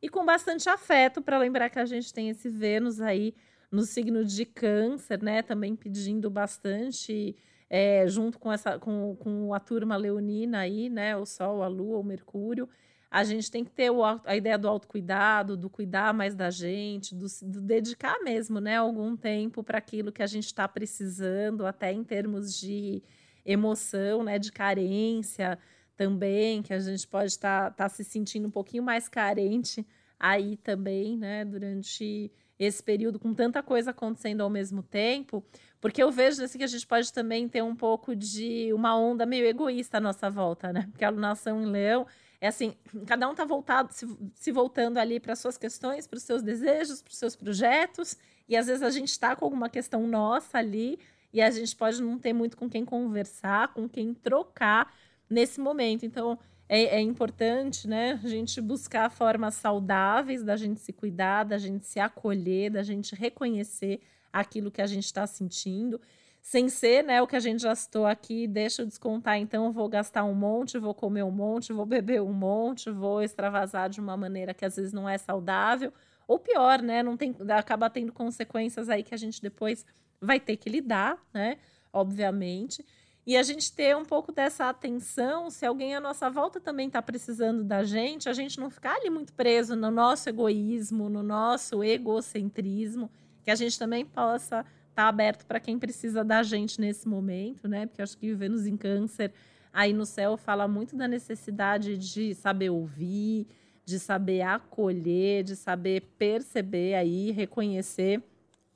e 0.00 0.08
com 0.08 0.24
bastante 0.24 0.68
afeto 0.68 1.20
para 1.20 1.38
lembrar 1.38 1.68
que 1.70 1.80
a 1.80 1.84
gente 1.84 2.14
tem 2.14 2.28
esse 2.28 2.48
Vênus 2.48 3.00
aí 3.00 3.34
no 3.70 3.82
signo 3.82 4.24
de 4.24 4.44
câncer, 4.44 5.22
né? 5.22 5.42
Também 5.42 5.76
pedindo 5.76 6.30
bastante, 6.30 7.36
é, 7.68 8.06
junto 8.06 8.38
com, 8.38 8.52
essa, 8.52 8.78
com, 8.78 9.16
com 9.16 9.52
a 9.54 9.60
turma 9.60 9.96
leonina 9.96 10.60
aí, 10.60 10.88
né? 10.88 11.16
O 11.16 11.26
Sol, 11.26 11.62
a 11.62 11.68
Lua, 11.68 11.98
o 11.98 12.04
Mercúrio. 12.04 12.68
A 13.10 13.24
gente 13.24 13.50
tem 13.50 13.64
que 13.64 13.70
ter 13.70 13.90
o, 13.90 14.02
a 14.04 14.36
ideia 14.36 14.58
do 14.58 14.68
autocuidado, 14.68 15.56
do 15.56 15.70
cuidar 15.70 16.12
mais 16.12 16.34
da 16.34 16.50
gente, 16.50 17.14
do, 17.14 17.26
do 17.42 17.60
dedicar 17.62 18.18
mesmo, 18.22 18.60
né? 18.60 18.76
Algum 18.76 19.16
tempo 19.16 19.62
para 19.62 19.78
aquilo 19.78 20.12
que 20.12 20.22
a 20.22 20.26
gente 20.26 20.46
está 20.46 20.68
precisando, 20.68 21.66
até 21.66 21.92
em 21.92 22.04
termos 22.04 22.58
de 22.58 23.02
emoção, 23.44 24.22
né? 24.22 24.38
De 24.38 24.52
carência 24.52 25.58
também, 25.96 26.62
que 26.62 26.72
a 26.72 26.78
gente 26.78 27.06
pode 27.08 27.32
estar 27.32 27.70
tá, 27.70 27.84
tá 27.84 27.88
se 27.88 28.04
sentindo 28.04 28.46
um 28.46 28.50
pouquinho 28.50 28.82
mais 28.82 29.08
carente 29.08 29.86
aí 30.18 30.56
também, 30.56 31.16
né? 31.16 31.44
Durante 31.44 32.30
esse 32.58 32.82
período 32.82 33.18
com 33.18 33.32
tanta 33.32 33.62
coisa 33.62 33.90
acontecendo 33.90 34.40
ao 34.40 34.50
mesmo 34.50 34.82
tempo, 34.82 35.44
porque 35.80 36.02
eu 36.02 36.10
vejo 36.10 36.42
assim 36.42 36.58
que 36.58 36.64
a 36.64 36.68
gente 36.68 36.86
pode 36.86 37.12
também 37.12 37.48
ter 37.48 37.62
um 37.62 37.76
pouco 37.76 38.16
de 38.16 38.72
uma 38.72 38.98
onda 38.98 39.24
meio 39.24 39.46
egoísta 39.46 39.98
à 39.98 40.00
nossa 40.00 40.28
volta, 40.28 40.72
né? 40.72 40.88
Porque 40.90 41.04
a 41.04 41.08
alunação 41.08 41.62
em 41.62 41.66
leão 41.66 42.06
é 42.40 42.48
assim, 42.48 42.74
cada 43.06 43.28
um 43.28 43.34
tá 43.34 43.44
voltado, 43.44 43.92
se, 43.92 44.06
se 44.34 44.52
voltando 44.52 44.98
ali 44.98 45.18
para 45.18 45.34
suas 45.34 45.56
questões, 45.56 46.06
para 46.06 46.16
os 46.16 46.22
seus 46.22 46.42
desejos, 46.42 47.02
para 47.02 47.10
os 47.10 47.18
seus 47.18 47.34
projetos, 47.34 48.16
e 48.48 48.56
às 48.56 48.66
vezes 48.66 48.82
a 48.82 48.90
gente 48.90 49.08
está 49.08 49.34
com 49.34 49.44
alguma 49.44 49.68
questão 49.68 50.06
nossa 50.06 50.58
ali, 50.58 50.98
e 51.32 51.42
a 51.42 51.50
gente 51.50 51.74
pode 51.76 52.00
não 52.00 52.18
ter 52.18 52.32
muito 52.32 52.56
com 52.56 52.68
quem 52.68 52.84
conversar, 52.84 53.74
com 53.74 53.88
quem 53.88 54.14
trocar 54.14 54.94
nesse 55.28 55.60
momento. 55.60 56.06
Então, 56.06 56.38
é, 56.68 56.96
é, 56.96 57.00
importante, 57.00 57.88
né, 57.88 58.20
a 58.22 58.28
gente 58.28 58.60
buscar 58.60 59.10
formas 59.10 59.54
saudáveis 59.54 60.44
da 60.44 60.54
gente 60.56 60.80
se 60.80 60.92
cuidar, 60.92 61.44
da 61.44 61.56
gente 61.56 61.86
se 61.86 61.98
acolher, 61.98 62.70
da 62.70 62.82
gente 62.82 63.14
reconhecer 63.14 64.00
aquilo 64.30 64.70
que 64.70 64.82
a 64.82 64.86
gente 64.86 65.06
está 65.06 65.26
sentindo, 65.26 65.98
sem 66.42 66.68
ser, 66.68 67.02
né, 67.02 67.22
o 67.22 67.26
que 67.26 67.36
a 67.36 67.40
gente 67.40 67.62
já 67.62 67.74
citou 67.74 68.06
aqui, 68.06 68.46
deixa 68.46 68.82
eu 68.82 68.86
descontar, 68.86 69.38
então 69.38 69.72
vou 69.72 69.88
gastar 69.88 70.24
um 70.24 70.34
monte, 70.34 70.78
vou 70.78 70.94
comer 70.94 71.22
um 71.22 71.30
monte, 71.30 71.72
vou 71.72 71.86
beber 71.86 72.20
um 72.20 72.32
monte, 72.32 72.90
vou 72.90 73.22
extravasar 73.22 73.88
de 73.88 74.00
uma 74.00 74.16
maneira 74.16 74.52
que 74.52 74.64
às 74.64 74.76
vezes 74.76 74.92
não 74.92 75.08
é 75.08 75.16
saudável, 75.16 75.92
ou 76.26 76.38
pior, 76.38 76.82
né, 76.82 77.02
não 77.02 77.16
tem, 77.16 77.34
acaba 77.56 77.88
tendo 77.88 78.12
consequências 78.12 78.90
aí 78.90 79.02
que 79.02 79.14
a 79.14 79.18
gente 79.18 79.40
depois 79.40 79.86
vai 80.20 80.38
ter 80.38 80.56
que 80.56 80.68
lidar, 80.68 81.18
né, 81.32 81.56
obviamente, 81.92 82.84
e 83.28 83.36
a 83.36 83.42
gente 83.42 83.70
ter 83.70 83.94
um 83.94 84.06
pouco 84.06 84.32
dessa 84.32 84.70
atenção, 84.70 85.50
se 85.50 85.66
alguém 85.66 85.94
à 85.94 86.00
nossa 86.00 86.30
volta 86.30 86.58
também 86.58 86.86
está 86.86 87.02
precisando 87.02 87.62
da 87.62 87.84
gente, 87.84 88.26
a 88.26 88.32
gente 88.32 88.58
não 88.58 88.70
ficar 88.70 88.94
ali 88.94 89.10
muito 89.10 89.34
preso 89.34 89.76
no 89.76 89.90
nosso 89.90 90.30
egoísmo, 90.30 91.10
no 91.10 91.22
nosso 91.22 91.84
egocentrismo, 91.84 93.10
que 93.44 93.50
a 93.50 93.54
gente 93.54 93.78
também 93.78 94.02
possa 94.02 94.60
estar 94.60 94.94
tá 94.94 95.08
aberto 95.08 95.44
para 95.44 95.60
quem 95.60 95.78
precisa 95.78 96.24
da 96.24 96.42
gente 96.42 96.80
nesse 96.80 97.06
momento, 97.06 97.68
né? 97.68 97.84
Porque 97.84 98.00
acho 98.00 98.16
que 98.16 98.32
Vênus 98.32 98.66
em 98.66 98.78
Câncer 98.78 99.30
aí 99.74 99.92
no 99.92 100.06
céu 100.06 100.38
fala 100.38 100.66
muito 100.66 100.96
da 100.96 101.06
necessidade 101.06 101.98
de 101.98 102.34
saber 102.34 102.70
ouvir, 102.70 103.46
de 103.84 103.98
saber 103.98 104.40
acolher, 104.40 105.44
de 105.44 105.54
saber 105.54 106.00
perceber 106.18 106.94
aí, 106.94 107.30
reconhecer 107.30 108.22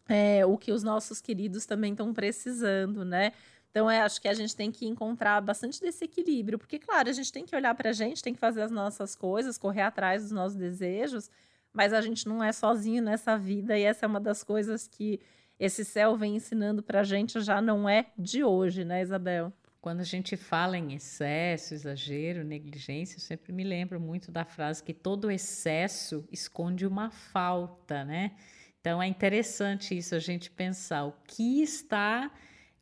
é, 0.06 0.44
o 0.44 0.58
que 0.58 0.72
os 0.72 0.82
nossos 0.82 1.22
queridos 1.22 1.64
também 1.64 1.92
estão 1.92 2.12
precisando, 2.12 3.02
né? 3.02 3.32
Então, 3.72 3.90
é, 3.90 4.02
acho 4.02 4.20
que 4.20 4.28
a 4.28 4.34
gente 4.34 4.54
tem 4.54 4.70
que 4.70 4.86
encontrar 4.86 5.40
bastante 5.40 5.80
desse 5.80 6.04
equilíbrio, 6.04 6.58
porque, 6.58 6.78
claro, 6.78 7.08
a 7.08 7.12
gente 7.12 7.32
tem 7.32 7.46
que 7.46 7.56
olhar 7.56 7.74
para 7.74 7.88
a 7.88 7.92
gente, 7.92 8.22
tem 8.22 8.34
que 8.34 8.38
fazer 8.38 8.60
as 8.60 8.70
nossas 8.70 9.16
coisas, 9.16 9.56
correr 9.56 9.80
atrás 9.80 10.22
dos 10.24 10.30
nossos 10.30 10.58
desejos, 10.58 11.30
mas 11.72 11.94
a 11.94 12.02
gente 12.02 12.28
não 12.28 12.44
é 12.44 12.52
sozinho 12.52 13.02
nessa 13.02 13.34
vida, 13.38 13.78
e 13.78 13.82
essa 13.82 14.04
é 14.04 14.08
uma 14.08 14.20
das 14.20 14.44
coisas 14.44 14.86
que 14.86 15.18
esse 15.58 15.86
céu 15.86 16.14
vem 16.18 16.36
ensinando 16.36 16.82
para 16.82 17.00
a 17.00 17.02
gente, 17.02 17.40
já 17.40 17.62
não 17.62 17.88
é 17.88 18.08
de 18.18 18.44
hoje, 18.44 18.84
né, 18.84 19.00
Isabel? 19.00 19.50
Quando 19.80 20.00
a 20.00 20.04
gente 20.04 20.36
fala 20.36 20.76
em 20.76 20.92
excesso, 20.92 21.72
exagero, 21.72 22.44
negligência, 22.44 23.16
eu 23.16 23.20
sempre 23.20 23.54
me 23.54 23.64
lembro 23.64 23.98
muito 23.98 24.30
da 24.30 24.44
frase 24.44 24.82
que 24.82 24.92
todo 24.92 25.30
excesso 25.30 26.28
esconde 26.30 26.86
uma 26.86 27.10
falta, 27.10 28.04
né? 28.04 28.32
Então 28.80 29.02
é 29.02 29.06
interessante 29.06 29.96
isso, 29.96 30.14
a 30.14 30.18
gente 30.18 30.50
pensar 30.50 31.04
o 31.04 31.14
que 31.26 31.62
está 31.62 32.30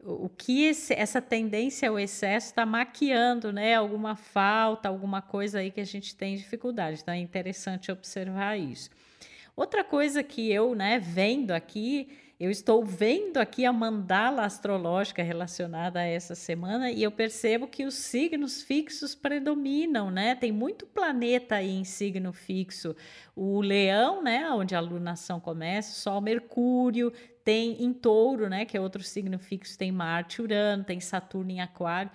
o 0.04 0.28
que 0.28 0.64
esse, 0.64 0.94
essa 0.94 1.20
tendência 1.20 1.88
ao 1.88 1.98
excesso 1.98 2.48
está 2.48 2.64
maquiando, 2.64 3.52
né? 3.52 3.74
Alguma 3.74 4.16
falta, 4.16 4.88
alguma 4.88 5.20
coisa 5.20 5.58
aí 5.58 5.70
que 5.70 5.80
a 5.80 5.84
gente 5.84 6.16
tem 6.16 6.36
dificuldade. 6.36 7.00
Então 7.02 7.12
é 7.12 7.18
interessante 7.18 7.92
observar 7.92 8.58
isso. 8.58 8.90
Outra 9.54 9.84
coisa 9.84 10.22
que 10.22 10.50
eu, 10.50 10.74
né, 10.74 10.98
vendo 10.98 11.50
aqui, 11.50 12.08
eu 12.40 12.50
estou 12.50 12.82
vendo 12.82 13.36
aqui 13.36 13.66
a 13.66 13.72
mandala 13.72 14.46
astrológica 14.46 15.22
relacionada 15.22 16.00
a 16.00 16.06
essa 16.06 16.34
semana 16.34 16.90
e 16.90 17.02
eu 17.02 17.12
percebo 17.12 17.68
que 17.68 17.84
os 17.84 17.92
signos 17.92 18.62
fixos 18.62 19.14
predominam, 19.14 20.10
né? 20.10 20.34
Tem 20.34 20.50
muito 20.50 20.86
planeta 20.86 21.56
aí 21.56 21.70
em 21.70 21.84
signo 21.84 22.32
fixo. 22.32 22.96
O 23.36 23.60
leão, 23.60 24.22
né, 24.22 24.50
onde 24.52 24.74
a 24.74 24.78
alunação 24.78 25.38
começa, 25.38 25.92
Sol, 25.92 26.22
Mercúrio, 26.22 27.12
tem 27.44 27.84
em 27.84 27.92
touro, 27.92 28.48
né, 28.48 28.64
que 28.64 28.74
é 28.74 28.80
outro 28.80 29.02
signo 29.02 29.38
fixo, 29.38 29.76
tem 29.76 29.92
Marte, 29.92 30.40
Urano, 30.40 30.82
tem 30.82 30.98
Saturno 30.98 31.50
em 31.50 31.60
Aquário. 31.60 32.10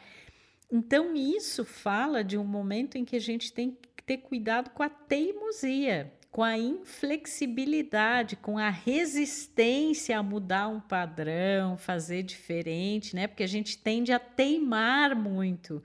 Então, 0.72 1.16
isso 1.16 1.64
fala 1.64 2.24
de 2.24 2.36
um 2.36 2.44
momento 2.44 2.98
em 2.98 3.06
que 3.06 3.16
a 3.16 3.22
gente 3.22 3.54
tem 3.54 3.78
que 3.96 4.04
ter 4.04 4.18
cuidado 4.18 4.72
com 4.72 4.82
a 4.82 4.90
teimosia, 4.90 6.12
com 6.36 6.44
a 6.44 6.58
inflexibilidade, 6.58 8.36
com 8.36 8.58
a 8.58 8.70
resistência 8.70 10.20
a 10.20 10.22
mudar 10.22 10.68
um 10.68 10.82
padrão, 10.82 11.78
fazer 11.78 12.24
diferente, 12.24 13.16
né? 13.16 13.26
Porque 13.26 13.42
a 13.42 13.48
gente 13.48 13.78
tende 13.78 14.12
a 14.12 14.20
teimar 14.20 15.16
muito. 15.16 15.82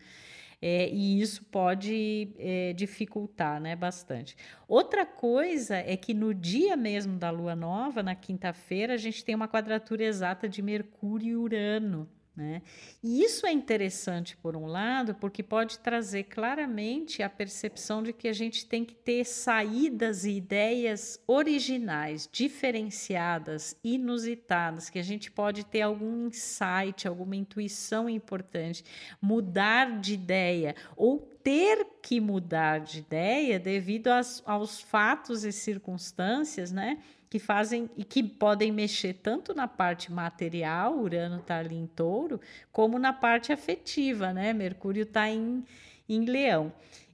É, 0.60 0.90
e 0.90 1.20
isso 1.20 1.44
pode 1.44 2.32
é, 2.36 2.72
dificultar 2.72 3.60
né, 3.60 3.76
bastante. 3.76 4.36
Outra 4.66 5.06
coisa 5.06 5.76
é 5.76 5.96
que 5.96 6.12
no 6.12 6.34
dia 6.34 6.76
mesmo 6.76 7.16
da 7.16 7.30
lua 7.30 7.54
nova, 7.54 8.02
na 8.02 8.16
quinta-feira, 8.16 8.94
a 8.94 8.96
gente 8.96 9.24
tem 9.24 9.36
uma 9.36 9.46
quadratura 9.46 10.02
exata 10.02 10.48
de 10.48 10.60
Mercúrio 10.60 11.28
e 11.28 11.36
Urano. 11.36 12.08
Né? 12.40 12.62
E 13.02 13.22
isso 13.22 13.46
é 13.46 13.52
interessante, 13.52 14.34
por 14.34 14.56
um 14.56 14.64
lado, 14.64 15.14
porque 15.14 15.42
pode 15.42 15.78
trazer 15.78 16.24
claramente 16.24 17.22
a 17.22 17.28
percepção 17.28 18.02
de 18.02 18.14
que 18.14 18.26
a 18.26 18.32
gente 18.32 18.64
tem 18.64 18.82
que 18.82 18.94
ter 18.94 19.26
saídas 19.26 20.24
e 20.24 20.38
ideias 20.38 21.22
originais, 21.26 22.26
diferenciadas, 22.32 23.76
inusitadas, 23.84 24.88
que 24.88 24.98
a 24.98 25.02
gente 25.02 25.30
pode 25.30 25.66
ter 25.66 25.82
algum 25.82 26.28
insight, 26.28 27.06
alguma 27.06 27.36
intuição 27.36 28.08
importante, 28.08 28.82
mudar 29.20 30.00
de 30.00 30.14
ideia 30.14 30.74
ou 30.96 31.18
ter 31.44 31.86
que 32.00 32.20
mudar 32.20 32.80
de 32.80 33.00
ideia 33.00 33.58
devido 33.58 34.08
aos, 34.08 34.42
aos 34.46 34.80
fatos 34.80 35.44
e 35.44 35.52
circunstâncias, 35.52 36.72
né? 36.72 37.02
Que 37.30 37.38
fazem 37.38 37.88
e 37.96 38.02
que 38.02 38.24
podem 38.24 38.72
mexer 38.72 39.14
tanto 39.14 39.54
na 39.54 39.68
parte 39.68 40.12
material, 40.12 40.98
Urano 40.98 41.38
está 41.38 41.58
ali 41.58 41.76
em 41.76 41.86
touro, 41.86 42.40
como 42.72 42.98
na 42.98 43.12
parte 43.12 43.52
afetiva, 43.52 44.32
né? 44.32 44.52
Mercúrio 44.52 45.04
está 45.04 45.30
em, 45.30 45.64
em 46.08 46.24
leão. 46.24 46.72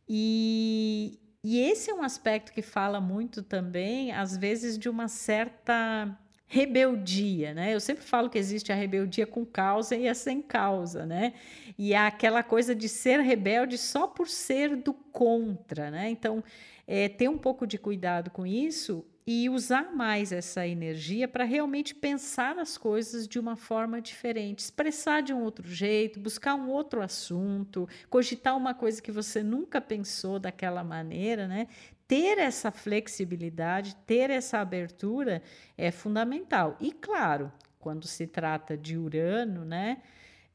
E, 0.08 1.18
e 1.44 1.60
esse 1.60 1.90
é 1.90 1.94
um 1.94 2.02
aspecto 2.02 2.50
que 2.50 2.62
fala 2.62 2.98
muito 2.98 3.42
também, 3.42 4.10
às 4.10 4.38
vezes, 4.38 4.78
de 4.78 4.88
uma 4.88 5.06
certa 5.06 6.18
rebeldia, 6.46 7.52
né? 7.52 7.74
Eu 7.74 7.80
sempre 7.80 8.02
falo 8.02 8.30
que 8.30 8.38
existe 8.38 8.72
a 8.72 8.74
rebeldia 8.74 9.26
com 9.26 9.44
causa 9.44 9.94
e 9.96 10.08
a 10.08 10.14
sem 10.14 10.40
causa, 10.40 11.04
né? 11.04 11.34
E 11.76 11.92
é 11.92 11.98
aquela 11.98 12.42
coisa 12.42 12.74
de 12.74 12.88
ser 12.88 13.20
rebelde 13.20 13.76
só 13.76 14.06
por 14.06 14.28
ser 14.28 14.76
do 14.76 14.94
contra, 14.94 15.90
né? 15.90 16.08
Então, 16.08 16.42
é, 16.86 17.06
ter 17.06 17.28
um 17.28 17.36
pouco 17.36 17.66
de 17.66 17.76
cuidado 17.76 18.30
com 18.30 18.46
isso 18.46 19.04
e 19.26 19.50
usar 19.50 19.92
mais 19.92 20.30
essa 20.30 20.66
energia 20.66 21.26
para 21.26 21.42
realmente 21.42 21.92
pensar 21.94 22.58
as 22.58 22.78
coisas 22.78 23.26
de 23.26 23.40
uma 23.40 23.56
forma 23.56 24.00
diferente, 24.00 24.60
expressar 24.60 25.20
de 25.20 25.32
um 25.32 25.42
outro 25.42 25.66
jeito, 25.68 26.20
buscar 26.20 26.54
um 26.54 26.68
outro 26.68 27.02
assunto, 27.02 27.88
cogitar 28.08 28.56
uma 28.56 28.72
coisa 28.72 29.02
que 29.02 29.10
você 29.10 29.42
nunca 29.42 29.80
pensou 29.80 30.38
daquela 30.38 30.84
maneira, 30.84 31.48
né? 31.48 31.66
Ter 32.06 32.38
essa 32.38 32.70
flexibilidade, 32.70 33.96
ter 34.06 34.30
essa 34.30 34.58
abertura 34.60 35.42
é 35.76 35.90
fundamental. 35.90 36.76
E 36.80 36.92
claro, 36.92 37.52
quando 37.80 38.06
se 38.06 38.28
trata 38.28 38.76
de 38.76 38.96
Urano, 38.96 39.64
né? 39.64 39.98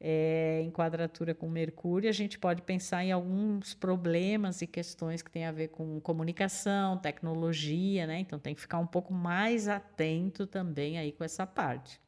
É, 0.04 0.60
em 0.60 0.70
quadratura 0.70 1.32
com 1.32 1.48
Mercúrio, 1.48 2.10
a 2.10 2.12
gente 2.12 2.36
pode 2.36 2.60
pensar 2.62 3.04
em 3.04 3.12
alguns 3.12 3.72
problemas 3.72 4.60
e 4.60 4.66
questões 4.66 5.22
que 5.22 5.30
têm 5.30 5.46
a 5.46 5.52
ver 5.52 5.68
com 5.68 6.00
comunicação, 6.00 6.98
tecnologia, 6.98 8.04
né? 8.04 8.18
Então 8.18 8.36
tem 8.36 8.52
que 8.52 8.60
ficar 8.60 8.78
um 8.78 8.86
pouco 8.86 9.14
mais 9.14 9.68
atento 9.68 10.44
também 10.44 10.98
aí 10.98 11.12
com 11.12 11.22
essa 11.22 11.46
parte. 11.46 12.00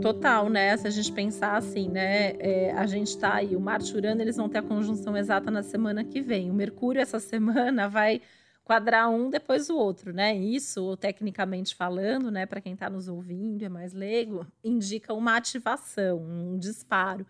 Total, 0.00 0.48
né? 0.48 0.74
Se 0.78 0.86
a 0.86 0.90
gente 0.90 1.12
pensar 1.12 1.56
assim, 1.56 1.90
né? 1.90 2.32
É, 2.38 2.72
a 2.72 2.86
gente 2.86 3.18
tá 3.18 3.34
aí, 3.34 3.54
o 3.54 3.60
Marte 3.60 3.92
e 3.92 3.96
Urano, 3.96 4.22
eles 4.22 4.36
vão 4.36 4.48
ter 4.48 4.58
a 4.58 4.62
conjunção 4.62 5.14
exata 5.14 5.50
na 5.50 5.62
semana 5.62 6.02
que 6.02 6.22
vem. 6.22 6.50
O 6.50 6.54
Mercúrio, 6.54 7.02
essa 7.02 7.20
semana, 7.20 7.86
vai 7.86 8.22
quadrar 8.68 9.08
um 9.08 9.30
depois 9.30 9.68
do 9.68 9.78
outro, 9.78 10.12
né? 10.12 10.36
Isso, 10.36 10.94
tecnicamente 10.98 11.74
falando, 11.74 12.30
né, 12.30 12.44
para 12.44 12.60
quem 12.60 12.74
está 12.74 12.90
nos 12.90 13.08
ouvindo, 13.08 13.64
é 13.64 13.68
mais 13.68 13.94
leigo, 13.94 14.46
indica 14.62 15.14
uma 15.14 15.38
ativação, 15.38 16.18
um 16.18 16.58
disparo. 16.58 17.26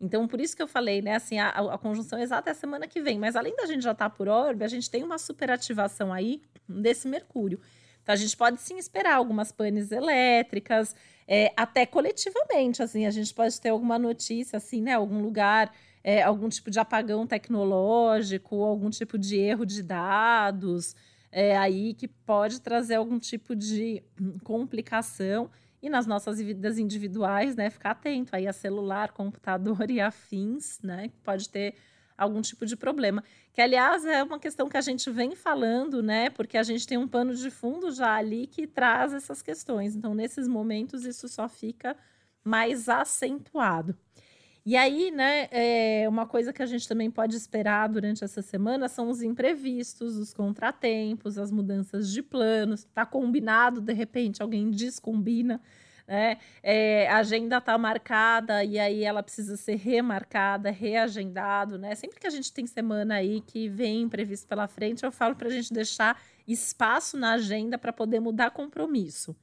Então, 0.00 0.26
por 0.26 0.40
isso 0.40 0.56
que 0.56 0.60
eu 0.60 0.66
falei, 0.66 1.00
né, 1.00 1.14
assim, 1.14 1.38
a, 1.38 1.50
a 1.50 1.78
conjunção 1.78 2.18
exata 2.18 2.50
é 2.50 2.52
a 2.52 2.56
semana 2.56 2.88
que 2.88 3.00
vem, 3.00 3.20
mas 3.20 3.36
além 3.36 3.54
da 3.54 3.66
gente 3.66 3.84
já 3.84 3.92
estar 3.92 4.10
tá 4.10 4.16
por 4.16 4.26
orbe, 4.26 4.64
a 4.64 4.68
gente 4.68 4.90
tem 4.90 5.04
uma 5.04 5.16
superativação 5.16 6.12
aí 6.12 6.42
desse 6.68 7.06
Mercúrio. 7.06 7.60
Então, 8.02 8.12
a 8.12 8.16
gente 8.16 8.36
pode 8.36 8.60
sim 8.60 8.76
esperar 8.76 9.14
algumas 9.14 9.52
panes 9.52 9.92
elétricas, 9.92 10.96
é, 11.28 11.52
até 11.56 11.86
coletivamente, 11.86 12.82
assim, 12.82 13.06
a 13.06 13.12
gente 13.12 13.32
pode 13.32 13.60
ter 13.60 13.68
alguma 13.68 13.96
notícia, 13.96 14.56
assim, 14.56 14.82
né, 14.82 14.94
algum 14.94 15.22
lugar 15.22 15.72
é, 16.02 16.22
algum 16.22 16.48
tipo 16.48 16.70
de 16.70 16.78
apagão 16.78 17.26
tecnológico, 17.26 18.62
algum 18.62 18.90
tipo 18.90 19.18
de 19.18 19.36
erro 19.36 19.64
de 19.66 19.82
dados, 19.82 20.96
é, 21.30 21.56
aí 21.56 21.94
que 21.94 22.08
pode 22.08 22.60
trazer 22.60 22.96
algum 22.96 23.18
tipo 23.18 23.54
de 23.54 24.02
complicação. 24.42 25.50
E 25.82 25.88
nas 25.88 26.06
nossas 26.06 26.38
vidas 26.38 26.78
individuais, 26.78 27.56
né, 27.56 27.70
ficar 27.70 27.92
atento 27.92 28.36
aí 28.36 28.46
a 28.46 28.52
celular, 28.52 29.12
computador 29.12 29.90
e 29.90 29.98
afins, 30.00 30.78
né, 30.82 31.10
pode 31.22 31.48
ter 31.48 31.74
algum 32.18 32.42
tipo 32.42 32.66
de 32.66 32.76
problema. 32.76 33.24
Que, 33.52 33.62
aliás, 33.62 34.04
é 34.04 34.22
uma 34.22 34.38
questão 34.38 34.68
que 34.68 34.76
a 34.76 34.82
gente 34.82 35.10
vem 35.10 35.34
falando, 35.34 36.02
né, 36.02 36.28
porque 36.28 36.58
a 36.58 36.62
gente 36.62 36.86
tem 36.86 36.98
um 36.98 37.08
pano 37.08 37.34
de 37.34 37.50
fundo 37.50 37.90
já 37.92 38.14
ali 38.14 38.46
que 38.46 38.66
traz 38.66 39.14
essas 39.14 39.40
questões. 39.40 39.96
Então, 39.96 40.14
nesses 40.14 40.46
momentos, 40.46 41.06
isso 41.06 41.26
só 41.28 41.48
fica 41.48 41.96
mais 42.44 42.88
acentuado. 42.88 43.96
E 44.64 44.76
aí, 44.76 45.10
né, 45.10 45.48
é, 45.50 46.06
uma 46.08 46.26
coisa 46.26 46.52
que 46.52 46.62
a 46.62 46.66
gente 46.66 46.86
também 46.86 47.10
pode 47.10 47.34
esperar 47.34 47.88
durante 47.88 48.22
essa 48.22 48.42
semana 48.42 48.88
são 48.88 49.08
os 49.08 49.22
imprevistos, 49.22 50.16
os 50.16 50.34
contratempos, 50.34 51.38
as 51.38 51.50
mudanças 51.50 52.12
de 52.12 52.22
planos. 52.22 52.84
Tá 52.94 53.06
combinado, 53.06 53.80
de 53.80 53.92
repente, 53.94 54.42
alguém 54.42 54.70
descombina. 54.70 55.60
Né? 56.06 56.38
É, 56.62 57.08
a 57.08 57.18
agenda 57.18 57.56
está 57.56 57.78
marcada 57.78 58.62
e 58.64 58.78
aí 58.78 59.02
ela 59.04 59.22
precisa 59.22 59.56
ser 59.56 59.76
remarcada, 59.76 60.70
reagendado, 60.70 61.78
né? 61.78 61.94
Sempre 61.94 62.18
que 62.18 62.26
a 62.26 62.30
gente 62.30 62.52
tem 62.52 62.66
semana 62.66 63.14
aí 63.14 63.40
que 63.40 63.68
vem 63.68 64.02
imprevisto 64.02 64.46
pela 64.48 64.66
frente, 64.66 65.04
eu 65.04 65.12
falo 65.12 65.36
para 65.36 65.46
a 65.46 65.52
gente 65.52 65.72
deixar 65.72 66.20
espaço 66.48 67.16
na 67.16 67.34
agenda 67.34 67.78
para 67.78 67.92
poder 67.92 68.18
mudar 68.18 68.50
compromisso 68.50 69.36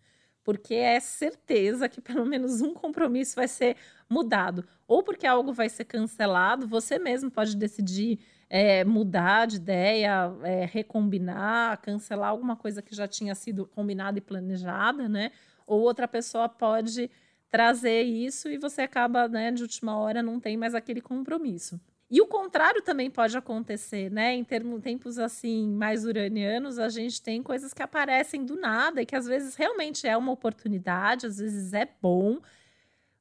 porque 0.48 0.76
é 0.76 0.98
certeza 1.02 1.90
que 1.90 2.00
pelo 2.00 2.26
menos 2.26 2.62
um 2.62 2.74
compromisso 2.74 3.36
vai 3.36 3.50
ser 3.50 3.76
mudado. 4.10 4.64
Ou 4.88 5.04
porque 5.04 5.28
algo 5.28 5.52
vai 5.52 5.68
ser 5.68 5.84
cancelado, 5.84 6.66
você 6.66 6.98
mesmo 6.98 7.30
pode 7.30 7.54
decidir 7.54 8.18
é, 8.50 8.86
mudar 8.86 9.46
de 9.46 9.58
ideia, 9.58 10.34
é, 10.44 10.64
recombinar, 10.64 11.82
cancelar 11.82 12.30
alguma 12.30 12.56
coisa 12.56 12.82
que 12.82 12.96
já 12.96 13.06
tinha 13.06 13.36
sido 13.36 13.66
combinada 13.68 14.20
e 14.20 14.22
planejada, 14.22 15.10
né? 15.10 15.34
Ou 15.66 15.82
outra 15.82 16.08
pessoa 16.08 16.48
pode 16.48 17.12
trazer 17.50 18.04
isso 18.04 18.48
e 18.48 18.58
você 18.58 18.84
acaba, 18.84 19.28
né, 19.28 19.52
de 19.52 19.64
última 19.64 19.98
hora, 19.98 20.24
não 20.24 20.40
tem 20.40 20.56
mais 20.56 20.74
aquele 20.74 21.02
compromisso. 21.02 21.78
E 22.10 22.22
o 22.22 22.28
contrário 22.28 22.82
também 22.82 23.10
pode 23.12 23.36
acontecer, 23.36 24.10
né? 24.10 24.34
Em 24.34 24.44
termos, 24.44 24.82
tempos 24.82 25.20
assim 25.20 25.68
mais 25.70 26.06
uranianos, 26.06 26.80
a 26.80 26.88
gente 26.88 27.22
tem 27.22 27.44
coisas 27.44 27.74
que 27.74 27.84
aparecem 27.84 28.46
do 28.46 28.56
nada 28.56 29.02
e 29.02 29.06
que 29.06 29.16
às 29.16 29.26
vezes 29.26 29.56
realmente 29.56 30.08
é 30.08 30.16
uma 30.16 30.32
oportunidade, 30.32 31.26
às 31.26 31.38
vezes 31.38 31.74
é 31.74 31.86
bom, 32.02 32.40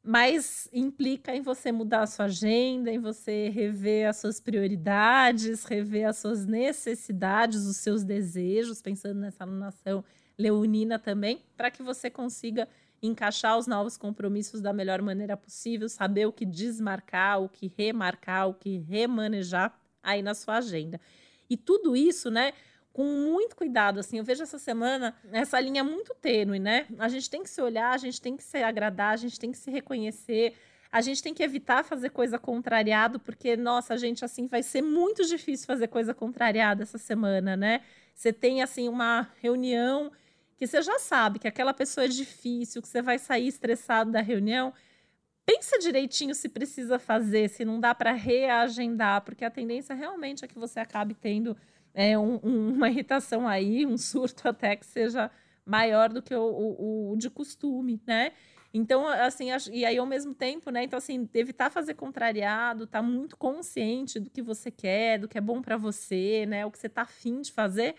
mas 0.05 0.69
implica 0.73 1.35
em 1.35 1.41
você 1.43 1.73
mudar 1.73 2.03
a 2.03 2.07
sua 2.07 2.27
agenda, 2.27 2.93
em 2.93 3.01
você 3.01 3.49
rever 3.49 4.09
as 4.09 4.19
suas 4.19 4.39
prioridades, 4.41 5.65
rever 5.65 6.07
as 6.09 6.19
suas 6.19 6.47
necessidades, 6.47 7.67
os 7.67 7.79
seus 7.79 8.05
desejos, 8.05 8.81
pensando 8.81 9.19
nessa 9.19 9.43
alunação 9.43 10.05
leonina 10.39 10.97
também, 10.97 11.43
para 11.57 11.73
que 11.73 11.83
você 11.83 12.09
consiga 12.09 12.69
encaixar 13.03 13.59
os 13.59 13.67
novos 13.67 13.97
compromissos 13.97 14.61
da 14.61 14.73
melhor 14.73 15.03
maneira 15.03 15.37
possível, 15.37 15.89
saber 15.89 16.27
o 16.27 16.33
que 16.33 16.45
desmarcar, 16.45 17.43
o 17.43 17.49
que 17.49 17.73
remarcar, 17.77 18.49
o 18.49 18.55
que 18.55 18.79
remanejar 18.79 19.79
aí 20.03 20.23
na 20.23 20.35
sua 20.35 20.57
agenda. 20.57 21.01
E 21.49 21.57
tudo 21.57 21.97
isso, 21.97 22.31
né, 22.31 22.53
com 22.93 23.05
muito 23.05 23.55
cuidado, 23.55 24.01
assim, 24.01 24.19
eu 24.19 24.25
vejo 24.25 24.43
essa 24.43 24.59
semana 24.59 25.15
essa 25.31 25.61
linha 25.61 25.85
muito 25.85 26.15
tênue, 26.15 26.59
né? 26.59 26.87
A 26.99 27.09
gente 27.09 27.29
tem 27.29 27.43
que 27.43 27.51
se 27.51 27.61
olhar, 27.61 27.93
a 27.93 27.99
gente 27.99 28.21
tem 28.21 28.37
que 28.37 28.43
se 28.43 28.63
agradar, 28.63 29.13
a 29.13 29.17
gente 29.17 29.39
tem 29.39 29.53
que 29.53 29.59
se 29.59 29.71
reconhecer, 29.71 30.55
a 30.91 31.03
gente 31.03 31.23
tem 31.23 31.35
que 31.35 31.43
evitar 31.43 31.85
fazer 31.85 32.09
coisa 32.09 32.39
contrariado, 32.39 33.21
porque, 33.21 33.55
nossa, 33.55 33.99
gente, 33.99 34.25
assim, 34.25 34.47
vai 34.47 34.63
ser 34.63 34.81
muito 34.81 35.27
difícil 35.27 35.67
fazer 35.67 35.89
coisa 35.89 36.15
contrariada 36.15 36.85
essa 36.85 36.97
semana, 36.97 37.55
né? 37.55 37.83
Você 38.15 38.33
tem, 38.33 38.63
assim, 38.63 38.89
uma 38.89 39.29
reunião 39.43 40.11
que 40.57 40.67
você 40.67 40.81
já 40.83 40.99
sabe 40.99 41.39
que 41.39 41.49
aquela 41.49 41.75
pessoa 41.75 42.05
é 42.05 42.09
difícil, 42.09 42.81
que 42.81 42.89
você 42.89 43.03
vai 43.03 43.19
sair 43.19 43.47
estressado 43.49 44.11
da 44.11 44.21
reunião, 44.21 44.73
pensa 45.45 45.79
direitinho 45.79 46.35
se 46.35 46.49
precisa 46.49 46.99
fazer, 46.99 47.49
se 47.49 47.65
não 47.65 47.79
dá 47.79 47.95
para 47.95 48.13
reagendar, 48.13 49.23
porque 49.23 49.45
a 49.45 49.51
tendência 49.51 49.95
realmente 49.95 50.45
é 50.45 50.49
que 50.49 50.59
você 50.59 50.81
acabe 50.81 51.15
tendo 51.15 51.57
é, 51.95 52.19
um, 52.19 52.41
um, 52.43 52.73
uma 52.75 52.89
irritação 52.89 53.47
aí, 53.47 53.87
um 53.87 53.97
surto 53.97 54.47
até 54.49 54.77
que 54.77 54.87
seja 54.87 55.31
maior 55.65 56.09
do 56.09 56.23
que 56.23 56.35
o, 56.35 56.43
o, 56.43 57.13
o 57.13 57.17
de 57.17 57.29
costume, 57.31 58.01
né? 58.07 58.33
Então, 58.73 59.09
assim, 59.09 59.49
e 59.73 59.87
aí 59.87 59.97
ao 59.97 60.05
mesmo 60.05 60.35
tempo, 60.35 60.71
né? 60.71 60.85
Então, 60.85 60.99
assim, 60.99 61.29
evitar 61.33 61.71
fazer 61.71 61.95
contrariado, 61.95 62.87
tá 62.87 63.01
muito 63.01 63.37
consciente 63.37 64.21
do 64.21 64.29
que 64.29 64.43
você 64.43 64.71
quer, 64.71 65.19
do 65.19 65.27
que 65.27 65.39
é 65.39 65.41
bom 65.41 65.63
para 65.63 65.79
você, 65.79 66.45
né? 66.47 66.67
O 66.67 66.71
que 66.71 66.79
você 66.79 66.89
tá 66.89 67.03
afim 67.03 67.41
de 67.41 67.51
fazer, 67.53 67.95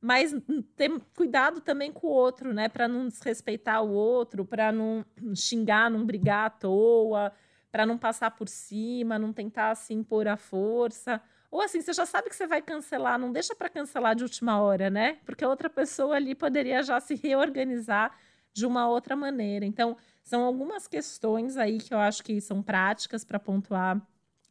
mas 0.00 0.34
ter 0.76 0.90
cuidado 1.16 1.60
também 1.60 1.92
com 1.92 2.06
o 2.06 2.10
outro, 2.10 2.54
né? 2.54 2.68
Para 2.68 2.86
não 2.86 3.08
desrespeitar 3.08 3.82
o 3.82 3.90
outro, 3.90 4.44
para 4.44 4.70
não 4.70 5.04
xingar, 5.34 5.90
não 5.90 6.04
brigar 6.04 6.46
à 6.46 6.50
toa, 6.50 7.32
para 7.70 7.84
não 7.84 7.98
passar 7.98 8.30
por 8.30 8.48
cima, 8.48 9.18
não 9.18 9.32
tentar 9.32 9.70
assim 9.70 10.02
pôr 10.02 10.28
a 10.28 10.36
força. 10.36 11.20
Ou 11.50 11.60
assim, 11.60 11.80
você 11.80 11.92
já 11.92 12.06
sabe 12.06 12.28
que 12.28 12.36
você 12.36 12.46
vai 12.46 12.62
cancelar, 12.62 13.18
não 13.18 13.32
deixa 13.32 13.54
para 13.54 13.68
cancelar 13.68 14.14
de 14.14 14.22
última 14.22 14.60
hora, 14.60 14.90
né? 14.90 15.18
Porque 15.24 15.44
a 15.44 15.48
outra 15.48 15.68
pessoa 15.68 16.16
ali 16.16 16.34
poderia 16.34 16.82
já 16.82 17.00
se 17.00 17.14
reorganizar 17.14 18.16
de 18.52 18.66
uma 18.66 18.88
outra 18.88 19.16
maneira. 19.16 19.64
Então, 19.64 19.96
são 20.22 20.44
algumas 20.44 20.86
questões 20.86 21.56
aí 21.56 21.78
que 21.78 21.92
eu 21.92 21.98
acho 21.98 22.22
que 22.22 22.40
são 22.40 22.62
práticas 22.62 23.24
para 23.24 23.38
pontuar 23.38 24.00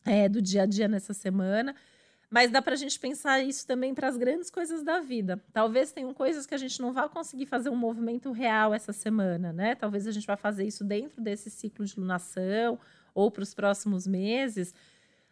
é, 0.05 0.27
do 0.27 0.41
dia 0.41 0.63
a 0.63 0.65
dia 0.65 0.87
nessa 0.87 1.13
semana. 1.13 1.75
Mas 2.29 2.51
dá 2.51 2.61
para 2.61 2.73
a 2.73 2.77
gente 2.77 2.99
pensar 2.99 3.41
isso 3.41 3.65
também 3.65 3.93
para 3.93 4.07
as 4.07 4.17
grandes 4.17 4.49
coisas 4.49 4.83
da 4.83 4.99
vida. 4.99 5.41
Talvez 5.53 5.91
tenham 5.93 6.13
coisas 6.13 6.45
que 6.45 6.53
a 6.53 6.57
gente 6.57 6.81
não 6.81 6.91
vá 6.91 7.07
conseguir 7.07 7.45
fazer 7.45 7.69
um 7.69 7.75
movimento 7.75 8.31
real 8.31 8.73
essa 8.73 8.91
semana, 8.91 9.53
né? 9.53 9.75
Talvez 9.75 10.05
a 10.05 10.11
gente 10.11 10.27
vá 10.27 10.35
fazer 10.35 10.65
isso 10.65 10.83
dentro 10.83 11.21
desse 11.21 11.49
ciclo 11.49 11.85
de 11.85 11.97
lunação 11.97 12.77
ou 13.15 13.31
para 13.31 13.43
os 13.43 13.53
próximos 13.53 14.05
meses. 14.05 14.75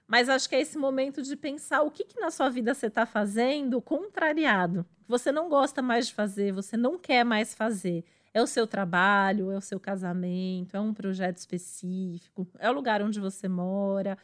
Mas 0.08 0.30
acho 0.30 0.48
que 0.48 0.56
é 0.56 0.62
esse 0.62 0.78
momento 0.78 1.22
de 1.22 1.36
pensar 1.36 1.82
o 1.82 1.92
que, 1.92 2.06
que 2.06 2.20
na 2.20 2.32
sua 2.32 2.50
vida 2.50 2.74
você 2.74 2.88
está 2.88 3.06
fazendo 3.06 3.82
contrariado. 3.82 4.86
Você 5.06 5.32
não 5.34 5.50
gosta 5.50 5.82
mais 5.82 6.08
de 6.08 6.14
fazer, 6.14 6.54
você 6.54 6.78
não 6.78 6.98
quer 6.98 7.26
mais 7.26 7.54
fazer. 7.54 8.06
É 8.34 8.42
o 8.42 8.48
seu 8.48 8.66
trabalho, 8.66 9.52
é 9.52 9.58
o 9.58 9.62
seu 9.62 9.80
casamento, 9.80 10.78
é 10.78 10.80
um 10.80 10.94
projeto 10.94 11.38
específico, 11.38 12.48
é 12.58 12.70
o 12.70 12.74
lugar 12.74 13.02
onde 13.02 13.20
você 13.20 13.48
mora 13.48 14.18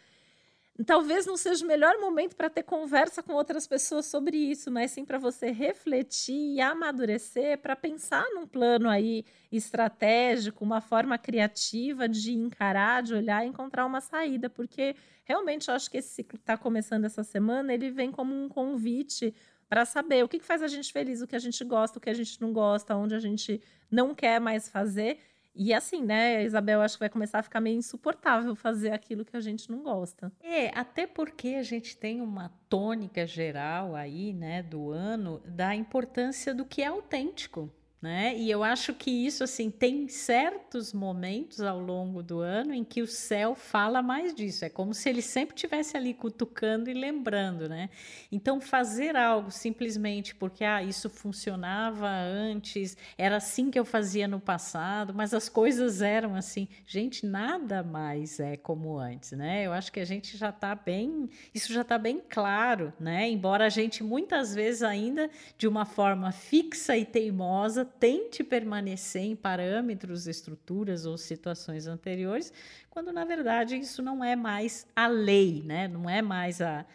talvez 0.86 1.26
não 1.26 1.36
seja 1.36 1.64
o 1.66 1.68
melhor 1.68 2.00
momento 2.00 2.36
para 2.36 2.50
ter 2.50 2.64
conversa 2.64 3.22
com 3.22 3.34
outras 3.34 3.68
pessoas 3.68 4.06
sobre 4.06 4.38
isso, 4.38 4.72
mas 4.72 4.92
sim 4.92 5.04
para 5.04 5.18
você 5.18 5.52
refletir 5.52 6.56
e 6.56 6.62
amadurecer 6.62 7.58
para 7.58 7.76
pensar 7.76 8.26
num 8.34 8.48
plano 8.48 8.90
aí 8.90 9.26
estratégico, 9.52 10.64
uma 10.64 10.80
forma 10.80 11.18
criativa 11.18 12.08
de 12.08 12.34
encarar, 12.34 13.04
de 13.04 13.14
olhar 13.14 13.46
e 13.46 13.50
encontrar 13.50 13.86
uma 13.86 14.02
saída, 14.02 14.50
porque 14.50 14.96
realmente 15.24 15.68
eu 15.68 15.76
acho 15.76 15.90
que 15.90 15.98
esse 15.98 16.10
ciclo 16.10 16.38
que 16.38 16.44
está 16.44 16.58
começando 16.58 17.06
essa 17.06 17.24
semana, 17.24 17.74
ele 17.74 17.90
vem 17.90 18.12
como 18.12 18.34
um 18.34 18.48
convite 18.48 19.34
para 19.72 19.86
saber 19.86 20.22
o 20.22 20.28
que, 20.28 20.40
faz 20.42 20.62
a 20.62 20.68
gente 20.68 20.92
feliz, 20.92 21.22
o 21.22 21.28
que 21.28 21.36
a 21.36 21.40
gente 21.40 21.64
gosta, 21.64 21.98
o 21.98 22.02
que 22.02 22.10
a 22.10 22.14
gente 22.14 22.42
não 22.42 22.52
gosta, 22.52 22.94
onde 22.96 23.16
a 23.16 23.20
gente 23.20 23.62
não 23.90 24.14
quer 24.14 24.40
mais 24.40 24.68
fazer 24.68 25.18
e 25.54 25.74
assim, 25.74 26.02
né, 26.04 26.44
Isabel, 26.44 26.82
acho 26.82 26.96
que 26.96 27.02
vai 27.02 27.10
começar 27.10 27.40
a 27.40 27.44
ficar 27.44 27.60
meio 27.60 27.78
insuportável 27.78 28.56
fazer 28.56 28.92
aquilo 28.92 29.26
que 29.26 29.36
a 29.36 29.42
gente 29.42 29.70
não 29.70 29.84
gosta. 29.84 30.32
É, 30.42 30.68
até 30.78 31.06
porque 31.06 31.50
a 31.50 31.64
gente 31.64 31.98
tem 31.98 32.22
uma 32.22 32.50
tônica 32.70 33.26
geral 33.28 33.96
aí, 33.96 34.34
né, 34.34 34.64
do 34.64 34.92
ano, 34.92 35.42
da 35.46 35.76
importância 35.76 36.54
do 36.54 36.66
que 36.66 36.82
é 36.82 36.88
autêntico. 36.88 37.70
Né? 38.02 38.36
E 38.36 38.50
eu 38.50 38.64
acho 38.64 38.96
que 38.96 39.12
isso 39.12 39.44
assim 39.44 39.70
tem 39.70 40.08
certos 40.08 40.92
momentos 40.92 41.62
ao 41.62 41.80
longo 41.80 42.24
do 42.24 42.40
ano 42.40 42.74
em 42.74 42.84
que 42.84 43.02
o 43.02 43.08
céu 43.08 43.54
fala 43.54 44.02
mais 44.02 44.34
disso. 44.34 44.66
É 44.66 44.70
como 44.70 44.92
se 44.92 45.08
ele 45.08 45.22
sempre 45.22 45.56
tivesse 45.56 45.96
ali 45.96 46.14
cutucando 46.14 46.90
e 46.90 46.94
lembrando, 46.96 47.70
né? 47.70 47.90
Então 48.32 48.60
fazer 48.60 49.16
algo 49.16 49.52
simplesmente 49.52 50.34
porque 50.34 50.64
ah, 50.64 50.82
isso 50.82 51.12
funcionava 51.12 52.10
antes, 52.10 52.98
era 53.16 53.38
assim 53.38 53.70
que 53.70 53.78
eu 53.78 53.86
fazia 53.86 54.28
no 54.28 54.40
passado, 54.40 55.14
mas 55.14 55.32
as 55.32 55.48
coisas 55.48 56.02
eram 56.02 56.34
assim. 56.36 56.68
Gente, 56.88 57.24
nada 57.26 57.84
mais 57.84 58.40
é 58.40 58.58
como 58.58 58.98
antes, 58.98 59.34
né? 59.34 59.64
Eu 59.64 59.74
acho 59.74 59.92
que 59.92 60.00
a 60.00 60.06
gente 60.06 60.38
já 60.38 60.50
está 60.50 60.74
bem, 60.74 61.30
isso 61.54 61.72
já 61.72 61.82
está 61.82 62.00
bem 62.00 62.20
claro, 62.28 62.92
né? 63.00 63.30
Embora 63.30 63.68
a 63.68 63.70
gente 63.70 64.04
muitas 64.04 64.56
vezes 64.56 64.82
ainda 64.82 65.30
de 65.56 65.68
uma 65.68 65.86
forma 65.86 66.32
fixa 66.32 66.98
e 66.98 67.06
teimosa 67.06 67.91
tente 68.00 68.44
permanecer 68.44 69.24
em 69.24 69.36
parâmetros, 69.36 70.28
estruturas 70.28 71.06
ou 71.06 71.18
situações 71.18 71.88
anteriores, 71.88 72.52
quando 72.90 73.12
na 73.12 73.26
verdade 73.26 73.76
isso 73.76 74.02
não 74.02 74.24
é 74.24 74.36
mais 74.36 74.88
a 74.96 75.08
lei, 75.08 75.62
né? 75.66 75.88
não 75.88 76.10
é 76.10 76.22
mais 76.22 76.62
a, 76.62 76.86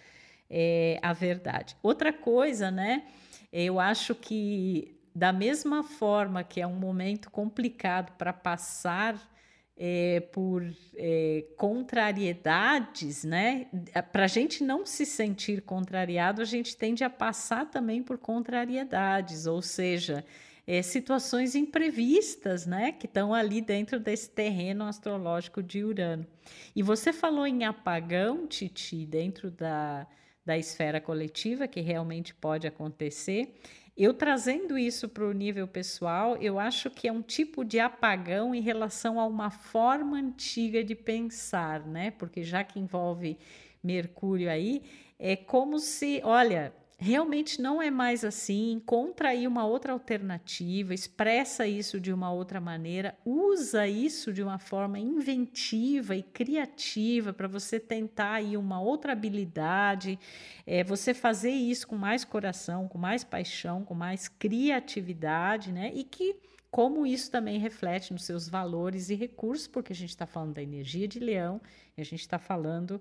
é, 0.50 0.98
a 1.02 1.12
verdade. 1.12 1.76
Outra 1.82 2.12
coisa, 2.12 2.70
né? 2.70 3.04
Eu 3.52 3.78
acho 3.78 4.14
que 4.14 4.96
da 5.14 5.32
mesma 5.32 5.82
forma 5.82 6.44
que 6.44 6.60
é 6.60 6.66
um 6.66 6.76
momento 6.76 7.30
complicado 7.30 8.12
para 8.18 8.32
passar 8.32 9.18
é, 9.76 10.20
por 10.32 10.64
é, 10.94 11.44
contrariedades, 11.56 13.24
né? 13.24 13.66
Para 14.10 14.24
a 14.24 14.28
gente 14.28 14.64
não 14.64 14.86
se 14.86 15.04
sentir 15.04 15.60
contrariado, 15.62 16.40
a 16.40 16.44
gente 16.44 16.76
tende 16.76 17.04
a 17.04 17.10
passar 17.10 17.66
também 17.66 18.02
por 18.02 18.16
contrariedades, 18.16 19.46
ou 19.46 19.60
seja, 19.60 20.24
é, 20.66 20.82
situações 20.82 21.54
imprevistas, 21.54 22.66
né, 22.66 22.92
que 22.92 23.06
estão 23.06 23.32
ali 23.32 23.60
dentro 23.60 24.00
desse 24.00 24.28
terreno 24.28 24.84
astrológico 24.84 25.62
de 25.62 25.84
Urano. 25.84 26.26
E 26.74 26.82
você 26.82 27.12
falou 27.12 27.46
em 27.46 27.64
apagão, 27.64 28.46
Titi, 28.46 29.06
dentro 29.06 29.50
da, 29.50 30.06
da 30.44 30.58
esfera 30.58 31.00
coletiva, 31.00 31.68
que 31.68 31.80
realmente 31.80 32.34
pode 32.34 32.66
acontecer. 32.66 33.54
Eu 33.96 34.12
trazendo 34.12 34.76
isso 34.76 35.08
para 35.08 35.24
o 35.24 35.32
nível 35.32 35.66
pessoal, 35.66 36.36
eu 36.36 36.58
acho 36.58 36.90
que 36.90 37.08
é 37.08 37.12
um 37.12 37.22
tipo 37.22 37.64
de 37.64 37.80
apagão 37.80 38.54
em 38.54 38.60
relação 38.60 39.18
a 39.18 39.24
uma 39.24 39.50
forma 39.50 40.18
antiga 40.18 40.84
de 40.84 40.94
pensar, 40.94 41.86
né? 41.86 42.10
Porque 42.10 42.42
já 42.42 42.62
que 42.62 42.78
envolve 42.78 43.38
Mercúrio 43.82 44.50
aí, 44.50 44.82
é 45.18 45.34
como 45.34 45.78
se, 45.78 46.20
olha, 46.24 46.74
realmente 46.98 47.60
não 47.60 47.80
é 47.82 47.90
mais 47.90 48.24
assim, 48.24 48.72
encontra 48.72 49.28
aí 49.28 49.46
uma 49.46 49.66
outra 49.66 49.92
alternativa, 49.92 50.94
expressa 50.94 51.66
isso 51.66 52.00
de 52.00 52.10
uma 52.10 52.32
outra 52.32 52.58
maneira, 52.60 53.16
usa 53.24 53.86
isso 53.86 54.32
de 54.32 54.42
uma 54.42 54.58
forma 54.58 54.98
inventiva 54.98 56.16
e 56.16 56.22
criativa 56.22 57.34
para 57.34 57.46
você 57.46 57.78
tentar 57.78 58.34
aí 58.34 58.56
uma 58.56 58.80
outra 58.80 59.12
habilidade, 59.12 60.18
é, 60.66 60.82
você 60.82 61.12
fazer 61.12 61.50
isso 61.50 61.86
com 61.86 61.96
mais 61.96 62.24
coração, 62.24 62.88
com 62.88 62.96
mais 62.96 63.22
paixão, 63.22 63.84
com 63.84 63.94
mais 63.94 64.26
criatividade, 64.28 65.72
né? 65.72 65.92
E 65.94 66.02
que 66.02 66.36
como 66.70 67.06
isso 67.06 67.30
também 67.30 67.58
reflete 67.58 68.12
nos 68.12 68.24
seus 68.24 68.48
valores 68.48 69.08
e 69.10 69.14
recursos, 69.14 69.66
porque 69.66 69.92
a 69.92 69.96
gente 69.96 70.10
está 70.10 70.26
falando 70.26 70.54
da 70.54 70.62
energia 70.62 71.06
de 71.06 71.18
leão, 71.18 71.60
e 71.96 72.00
a 72.00 72.04
gente 72.04 72.20
está 72.20 72.38
falando 72.38 73.00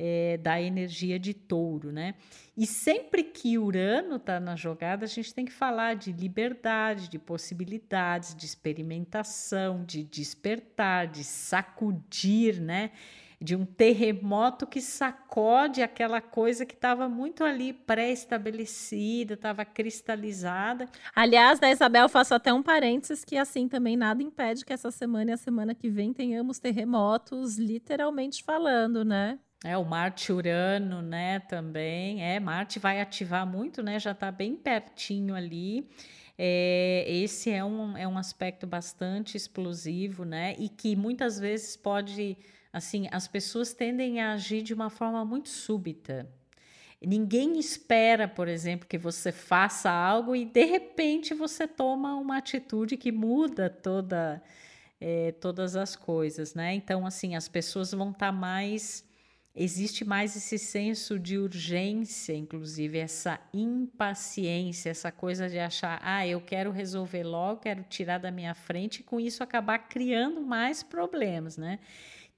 é, 0.00 0.36
da 0.36 0.62
energia 0.62 1.18
de 1.18 1.34
touro, 1.34 1.90
né? 1.90 2.14
E 2.56 2.66
sempre 2.66 3.24
que 3.24 3.58
Urano 3.58 4.16
está 4.16 4.38
na 4.38 4.54
jogada, 4.54 5.04
a 5.04 5.08
gente 5.08 5.34
tem 5.34 5.44
que 5.44 5.52
falar 5.52 5.94
de 5.94 6.12
liberdade, 6.12 7.08
de 7.08 7.18
possibilidades, 7.18 8.34
de 8.34 8.46
experimentação, 8.46 9.84
de 9.84 10.04
despertar, 10.04 11.08
de 11.08 11.24
sacudir, 11.24 12.60
né? 12.60 12.92
de 13.40 13.54
um 13.54 13.64
terremoto 13.64 14.66
que 14.66 14.80
sacode 14.80 15.80
aquela 15.80 16.20
coisa 16.20 16.66
que 16.66 16.74
estava 16.74 17.08
muito 17.08 17.44
ali 17.44 17.72
pré-estabelecida, 17.72 19.34
estava 19.34 19.64
cristalizada. 19.64 20.88
Aliás, 21.14 21.60
da 21.60 21.70
Isabel, 21.70 22.08
faço 22.08 22.34
até 22.34 22.52
um 22.52 22.62
parênteses 22.62 23.24
que 23.24 23.36
assim 23.36 23.68
também 23.68 23.96
nada 23.96 24.22
impede 24.22 24.64
que 24.64 24.72
essa 24.72 24.90
semana 24.90 25.30
e 25.30 25.34
a 25.34 25.36
semana 25.36 25.72
que 25.74 25.88
vem 25.88 26.12
tenhamos 26.12 26.58
terremotos, 26.58 27.58
literalmente 27.58 28.42
falando, 28.42 29.04
né? 29.04 29.38
É, 29.64 29.76
o 29.76 29.84
Marte 29.84 30.32
Urano, 30.32 31.02
né, 31.02 31.40
também. 31.40 32.22
É, 32.22 32.38
Marte 32.38 32.78
vai 32.78 33.00
ativar 33.00 33.46
muito, 33.46 33.82
né? 33.82 33.98
Já 33.98 34.12
está 34.12 34.30
bem 34.30 34.54
pertinho 34.54 35.34
ali. 35.34 35.88
É, 36.38 37.04
esse 37.08 37.50
é 37.50 37.64
um, 37.64 37.96
é 37.96 38.06
um 38.06 38.16
aspecto 38.16 38.66
bastante 38.66 39.36
explosivo, 39.36 40.24
né? 40.24 40.54
E 40.58 40.68
que 40.68 40.94
muitas 40.94 41.40
vezes 41.40 41.76
pode, 41.76 42.36
assim, 42.72 43.08
as 43.10 43.26
pessoas 43.26 43.74
tendem 43.74 44.20
a 44.20 44.34
agir 44.34 44.62
de 44.62 44.72
uma 44.72 44.90
forma 44.90 45.24
muito 45.24 45.48
súbita. 45.48 46.30
Ninguém 47.04 47.58
espera, 47.58 48.28
por 48.28 48.46
exemplo, 48.48 48.86
que 48.88 48.98
você 48.98 49.32
faça 49.32 49.90
algo 49.90 50.34
e 50.36 50.44
de 50.44 50.64
repente 50.64 51.34
você 51.34 51.66
toma 51.66 52.14
uma 52.16 52.38
atitude 52.38 52.96
que 52.96 53.10
muda 53.12 53.70
toda, 53.70 54.42
é, 55.00 55.32
todas 55.32 55.74
as 55.76 55.96
coisas, 55.96 56.54
né? 56.54 56.74
Então, 56.74 57.04
assim, 57.06 57.34
as 57.34 57.48
pessoas 57.48 57.92
vão 57.92 58.10
estar 58.10 58.26
tá 58.26 58.32
mais 58.32 59.07
existe 59.58 60.04
mais 60.04 60.36
esse 60.36 60.56
senso 60.56 61.18
de 61.18 61.36
urgência, 61.36 62.32
inclusive 62.32 62.96
essa 62.96 63.40
impaciência, 63.52 64.90
essa 64.90 65.10
coisa 65.10 65.48
de 65.48 65.58
achar, 65.58 65.98
ah, 66.00 66.24
eu 66.26 66.40
quero 66.40 66.70
resolver 66.70 67.24
logo, 67.24 67.62
quero 67.62 67.84
tirar 67.88 68.18
da 68.18 68.30
minha 68.30 68.54
frente 68.54 69.00
e 69.00 69.02
com 69.02 69.18
isso 69.18 69.42
acabar 69.42 69.78
criando 69.80 70.40
mais 70.40 70.84
problemas, 70.84 71.56
né? 71.56 71.80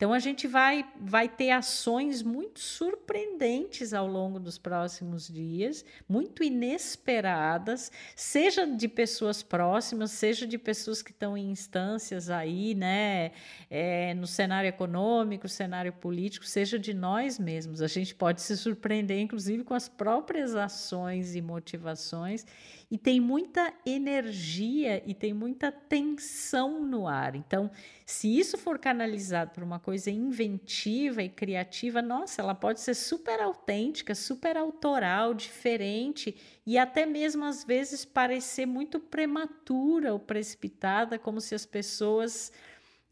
Então 0.01 0.15
a 0.15 0.19
gente 0.19 0.49
vai, 0.49 0.83
vai 0.99 1.29
ter 1.29 1.51
ações 1.51 2.23
muito 2.23 2.59
surpreendentes 2.59 3.93
ao 3.93 4.07
longo 4.07 4.41
dos 4.41 4.57
próximos 4.57 5.29
dias, 5.29 5.85
muito 6.09 6.43
inesperadas, 6.43 7.93
seja 8.17 8.67
de 8.67 8.89
pessoas 8.89 9.43
próximas, 9.43 10.11
seja 10.13 10.47
de 10.47 10.57
pessoas 10.57 11.03
que 11.03 11.11
estão 11.11 11.37
em 11.37 11.51
instâncias 11.51 12.31
aí, 12.31 12.75
né, 12.75 13.33
é, 13.69 14.15
no 14.15 14.27
cenário 14.27 14.69
econômico, 14.69 15.47
cenário 15.47 15.93
político, 15.93 16.47
seja 16.47 16.79
de 16.79 16.95
nós 16.95 17.39
mesmos. 17.39 17.83
A 17.83 17.87
gente 17.87 18.15
pode 18.15 18.41
se 18.41 18.57
surpreender, 18.57 19.21
inclusive, 19.21 19.65
com 19.65 19.75
as 19.75 19.87
próprias 19.87 20.57
ações 20.57 21.37
e 21.37 21.43
motivações 21.43 22.47
e 22.91 22.99
tem 22.99 23.21
muita 23.21 23.73
energia 23.87 25.01
e 25.07 25.15
tem 25.15 25.33
muita 25.33 25.71
tensão 25.71 26.85
no 26.85 27.07
ar. 27.07 27.37
Então, 27.37 27.71
se 28.05 28.37
isso 28.37 28.59
for 28.59 28.79
canalizado 28.79 29.53
por 29.53 29.63
uma 29.63 29.79
coisa 29.79 29.90
inventiva 30.11 31.23
e 31.23 31.29
criativa, 31.29 32.01
nossa, 32.01 32.43
ela 32.43 32.55
pode 32.55 32.81
ser 32.81 32.95
super 32.95 33.41
autêntica, 33.41 34.15
super 34.15 34.57
autoral, 34.57 35.35
diferente 35.35 36.37
e 36.67 36.79
até 36.79 37.07
mesmo 37.07 37.45
às 37.45 37.65
vezes 37.65 38.05
parecer 38.05 38.67
muito 38.67 39.01
prematura 39.01 40.13
ou 40.13 40.19
precipitada, 40.19 41.19
como 41.19 41.41
se 41.41 41.55
as 41.55 41.67
pessoas 41.67 42.53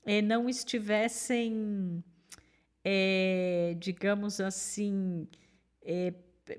eh, 0.07 0.23
não 0.23 0.49
estivessem, 0.49 2.03
eh, 2.85 3.75
digamos 3.79 4.41
assim, 4.41 5.27
eh, 5.83 6.15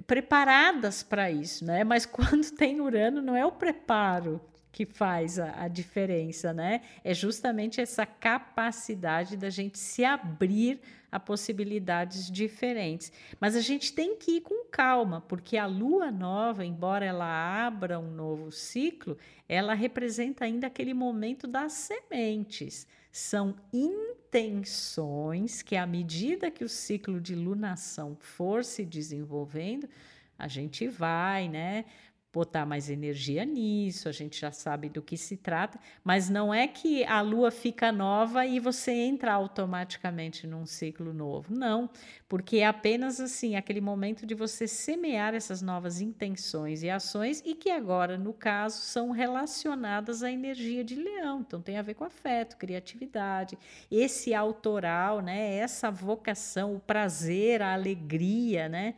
preparadas 0.06 1.04
para 1.04 1.32
isso, 1.32 1.66
né? 1.66 1.84
Mas 1.84 2.06
quando 2.08 2.52
tem 2.52 2.82
Urano, 2.82 3.22
não 3.22 3.36
é 3.36 3.46
o 3.46 3.52
preparo 3.52 4.42
que 4.72 4.86
faz 4.86 5.40
a, 5.40 5.64
a, 5.64 5.68
diferença, 5.68 6.54
né? 6.54 6.82
É 7.04 7.14
justamente 7.14 7.82
essa 7.82 8.06
capacidade 8.06 9.36
da 9.36 9.50
gente 9.50 9.80
se 9.80 10.06
abrir 10.06 10.80
a 11.12 11.20
possibilidades 11.20 12.30
diferentes. 12.30 13.12
Mas 13.40 13.56
a 13.56 13.62
gente 13.62 13.94
tem 13.94 14.16
que 14.16 14.38
ir 14.38 14.42
com 14.42 14.66
calma, 14.66 15.22
porque 15.22 15.58
a 15.58 15.66
lua 15.66 16.12
nova, 16.12 16.64
embora 16.64 17.04
ela 17.04 17.66
abra 17.66 18.00
um 18.00 18.12
novo 18.12 18.52
ciclo, 18.52 19.18
ela 19.48 19.74
representa 19.74 20.46
ainda 20.46 20.68
aquele 20.68 20.94
momento 20.94 21.48
das 21.48 21.74
sementes. 21.74 22.88
São 23.12 23.56
intenções 23.74 25.64
que, 25.64 25.76
à 25.76 25.88
medida 25.88 26.52
que 26.52 26.64
o 26.64 26.70
ciclo 26.70 27.20
de 27.20 27.34
lunação 27.34 28.16
for 28.20 28.64
se 28.64 28.86
desenvolvendo, 28.86 29.90
a 30.38 30.48
gente 30.48 30.88
vai, 30.88 31.50
né? 31.50 31.86
Botar 32.32 32.66
mais 32.66 32.90
energia 32.90 33.44
nisso, 33.44 34.08
a 34.08 34.12
gente 34.12 34.40
já 34.40 34.52
sabe 34.52 34.88
do 34.88 35.02
que 35.02 35.18
se 35.18 35.36
trata, 35.36 35.80
mas 36.04 36.30
não 36.30 36.54
é 36.54 36.68
que 36.68 37.04
a 37.06 37.22
lua 37.22 37.50
fica 37.50 37.92
nova 37.92 38.46
e 38.46 38.60
você 38.60 38.92
entra 38.92 39.34
automaticamente 39.34 40.46
num 40.46 40.66
ciclo 40.66 41.12
novo. 41.12 41.54
Não, 41.54 41.90
porque 42.28 42.58
é 42.58 42.68
apenas 42.68 43.20
assim, 43.20 43.56
aquele 43.56 43.82
momento 43.82 44.28
de 44.28 44.36
você 44.36 44.68
semear 44.68 45.34
essas 45.34 45.62
novas 45.62 46.02
intenções 46.02 46.84
e 46.84 46.90
ações 46.90 47.42
e 47.44 47.56
que 47.56 47.72
agora, 47.72 48.18
no 48.18 48.34
caso, 48.34 48.82
são 48.82 49.10
relacionadas 49.10 50.22
à 50.22 50.32
energia 50.32 50.84
de 50.84 50.96
leão. 50.96 51.42
Então 51.42 51.62
tem 51.62 51.78
a 51.78 51.82
ver 51.82 51.96
com 51.96 52.04
afeto, 52.04 52.58
criatividade, 52.58 53.58
esse 53.90 54.36
autoral, 54.36 55.20
né, 55.20 55.56
essa 55.56 55.90
vocação, 55.90 56.76
o 56.76 56.80
prazer, 56.80 57.64
a 57.64 57.74
alegria, 57.74 58.70
né? 58.70 58.94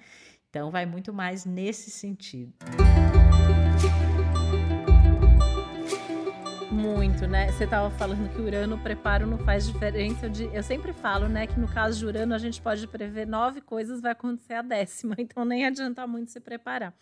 Então 0.49 0.69
vai 0.69 0.85
muito 0.85 1.13
mais 1.13 1.45
nesse 1.45 1.89
sentido. 1.89 2.51
Muito, 6.71 7.27
né? 7.27 7.51
Você 7.51 7.65
estava 7.65 7.91
falando 7.91 8.33
que 8.33 8.41
Urano, 8.41 8.77
preparo 8.79 9.27
não 9.27 9.37
faz 9.37 9.67
diferença. 9.67 10.25
Eu, 10.25 10.51
eu 10.51 10.63
sempre 10.63 10.93
falo, 10.93 11.27
né, 11.27 11.45
que 11.45 11.59
no 11.59 11.67
caso 11.67 11.99
de 11.99 12.05
Urano 12.05 12.33
a 12.33 12.37
gente 12.37 12.61
pode 12.61 12.87
prever 12.87 13.27
nove 13.27 13.61
coisas, 13.61 14.01
vai 14.01 14.13
acontecer 14.13 14.53
a 14.53 14.61
décima, 14.61 15.15
então 15.19 15.45
nem 15.45 15.65
adianta 15.65 16.07
muito 16.07 16.31
se 16.31 16.39
preparar. 16.39 16.93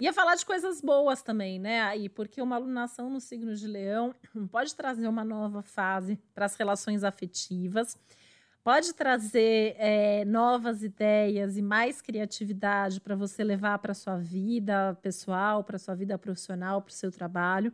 Ia 0.00 0.12
falar 0.12 0.36
de 0.36 0.46
coisas 0.46 0.80
boas 0.80 1.22
também, 1.22 1.58
né? 1.58 1.82
Aí, 1.82 2.08
porque 2.08 2.40
uma 2.40 2.54
alunação 2.54 3.10
no 3.10 3.20
signo 3.20 3.54
de 3.54 3.66
Leão 3.66 4.14
pode 4.50 4.74
trazer 4.76 5.08
uma 5.08 5.24
nova 5.24 5.60
fase 5.60 6.16
para 6.32 6.46
as 6.46 6.54
relações 6.54 7.02
afetivas, 7.02 7.98
pode 8.62 8.92
trazer 8.92 9.74
é, 9.78 10.24
novas 10.24 10.82
ideias 10.82 11.56
e 11.56 11.62
mais 11.62 12.00
criatividade 12.00 13.00
para 13.00 13.14
você 13.14 13.42
levar 13.42 13.78
para 13.78 13.94
sua 13.94 14.18
vida 14.18 14.96
pessoal, 15.02 15.64
para 15.64 15.78
sua 15.78 15.94
vida 15.94 16.18
profissional, 16.18 16.82
para 16.82 16.90
o 16.90 16.94
seu 16.94 17.10
trabalho. 17.10 17.72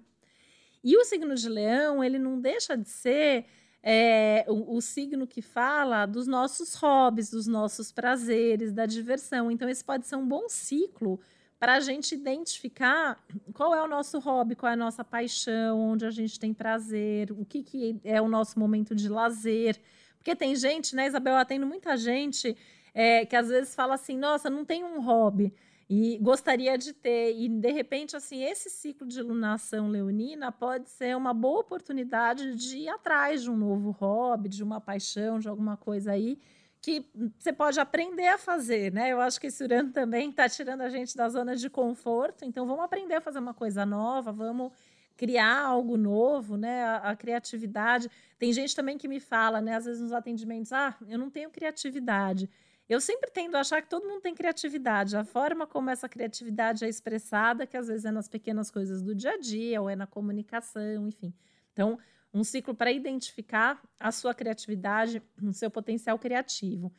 E 0.82 0.96
o 0.96 1.04
signo 1.04 1.34
de 1.34 1.48
Leão, 1.48 2.04
ele 2.04 2.18
não 2.18 2.38
deixa 2.38 2.76
de 2.76 2.88
ser 2.88 3.46
é, 3.82 4.44
o, 4.48 4.76
o, 4.76 4.80
signo 4.80 5.26
que 5.26 5.42
fala 5.42 6.06
dos 6.06 6.26
nossos 6.26 6.74
hobbies, 6.74 7.30
dos 7.30 7.46
nossos 7.46 7.92
prazeres, 7.92 8.72
da 8.72 8.86
diversão. 8.86 9.50
Então, 9.50 9.68
esse 9.68 9.84
pode 9.84 10.06
ser 10.06 10.16
um 10.16 10.26
bom 10.26 10.48
ciclo 10.48 11.20
para 11.58 11.76
a 11.76 11.80
gente 11.80 12.14
identificar 12.14 13.22
qual 13.52 13.74
é 13.74 13.82
o 13.82 13.88
nosso 13.88 14.18
hobby, 14.18 14.54
qual 14.54 14.70
é 14.70 14.74
a 14.74 14.76
nossa 14.76 15.04
paixão, 15.04 15.78
onde 15.78 16.04
a 16.04 16.10
gente 16.10 16.38
tem 16.38 16.52
prazer, 16.52 17.30
o 17.32 17.44
que, 17.44 17.62
que 17.62 18.00
é 18.04 18.20
o 18.20 18.28
nosso 18.28 18.58
momento 18.58 18.94
de 18.94 19.08
lazer. 19.08 19.80
Porque 20.24 20.34
tem 20.34 20.56
gente, 20.56 20.96
né, 20.96 21.06
Isabel, 21.06 21.36
atendo 21.36 21.66
muita 21.66 21.98
gente 21.98 22.56
é, 22.94 23.26
que 23.26 23.36
às 23.36 23.48
vezes 23.48 23.74
fala 23.74 23.92
assim: 23.94 24.16
nossa, 24.16 24.48
não 24.48 24.64
tem 24.64 24.82
um 24.82 25.02
hobby 25.02 25.52
e 25.88 26.16
gostaria 26.16 26.78
de 26.78 26.94
ter. 26.94 27.36
E 27.36 27.46
de 27.46 27.70
repente, 27.70 28.16
assim, 28.16 28.42
esse 28.42 28.70
ciclo 28.70 29.06
de 29.06 29.18
iluminação 29.18 29.86
leonina 29.86 30.50
pode 30.50 30.88
ser 30.88 31.14
uma 31.14 31.34
boa 31.34 31.60
oportunidade 31.60 32.54
de 32.54 32.78
ir 32.78 32.88
atrás 32.88 33.42
de 33.42 33.50
um 33.50 33.56
novo 33.56 33.90
hobby, 33.90 34.48
de 34.48 34.62
uma 34.62 34.80
paixão, 34.80 35.38
de 35.38 35.46
alguma 35.46 35.76
coisa 35.76 36.12
aí 36.12 36.38
que 36.80 37.06
você 37.38 37.52
pode 37.52 37.78
aprender 37.78 38.28
a 38.28 38.38
fazer, 38.38 38.92
né? 38.92 39.10
Eu 39.10 39.20
acho 39.20 39.38
que 39.38 39.48
esse 39.48 39.62
Urano 39.62 39.90
também 39.90 40.30
está 40.30 40.48
tirando 40.48 40.82
a 40.82 40.88
gente 40.88 41.14
da 41.16 41.28
zona 41.28 41.54
de 41.54 41.68
conforto, 41.68 42.44
então 42.44 42.66
vamos 42.66 42.84
aprender 42.84 43.14
a 43.14 43.20
fazer 43.22 43.38
uma 43.38 43.54
coisa 43.54 43.86
nova, 43.86 44.32
vamos 44.32 44.70
criar 45.16 45.60
algo 45.60 45.96
novo, 45.96 46.56
né? 46.56 46.84
A, 46.84 46.96
a, 47.10 47.16
criatividade. 47.16 48.10
Tem 48.38 48.52
gente 48.52 48.74
também 48.74 48.98
que 48.98 49.08
me 49.08 49.20
fala, 49.20 49.60
né? 49.60 49.76
Às 49.76 49.84
vezes 49.84 50.00
nos 50.00 50.12
atendimentos, 50.12 50.72
ah, 50.72 50.96
eu 51.08 51.18
não 51.18 51.30
tenho 51.30 51.50
criatividade. 51.50 52.48
Eu 52.88 53.00
sempre 53.00 53.30
tendo 53.30 53.56
a 53.56 53.60
achar 53.60 53.80
que 53.80 53.88
todo 53.88 54.06
mundo 54.06 54.20
tem 54.20 54.34
criatividade. 54.34 55.16
A 55.16 55.24
forma 55.24 55.66
como 55.66 55.88
essa 55.88 56.08
criatividade 56.08 56.84
é 56.84 56.88
expressada, 56.88 57.66
que 57.66 57.76
às 57.76 57.86
vezes 57.88 58.04
é 58.04 58.10
nas 58.10 58.28
pequenas 58.28 58.70
coisas 58.70 59.02
do 59.02 59.14
dia 59.14 59.32
a 59.32 59.38
dia, 59.38 59.80
ou 59.80 59.88
é 59.88 59.96
na 59.96 60.06
comunicação, 60.06 61.08
enfim. 61.08 61.32
Então, 61.72 61.98
um 62.32 62.44
ciclo 62.44 62.74
para 62.74 62.92
identificar 62.92 63.80
a 63.98 64.12
sua 64.12 64.34
criatividade, 64.34 65.22
o 65.42 65.52
seu 65.52 65.70
potencial 65.70 66.18
criativo. 66.18 66.92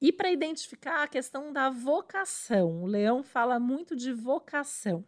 E 0.00 0.12
para 0.12 0.30
identificar 0.30 1.02
a 1.02 1.08
questão 1.08 1.52
da 1.52 1.70
vocação. 1.70 2.82
O 2.82 2.86
leão 2.86 3.22
fala 3.22 3.58
muito 3.58 3.96
de 3.96 4.12
vocação. 4.12 5.04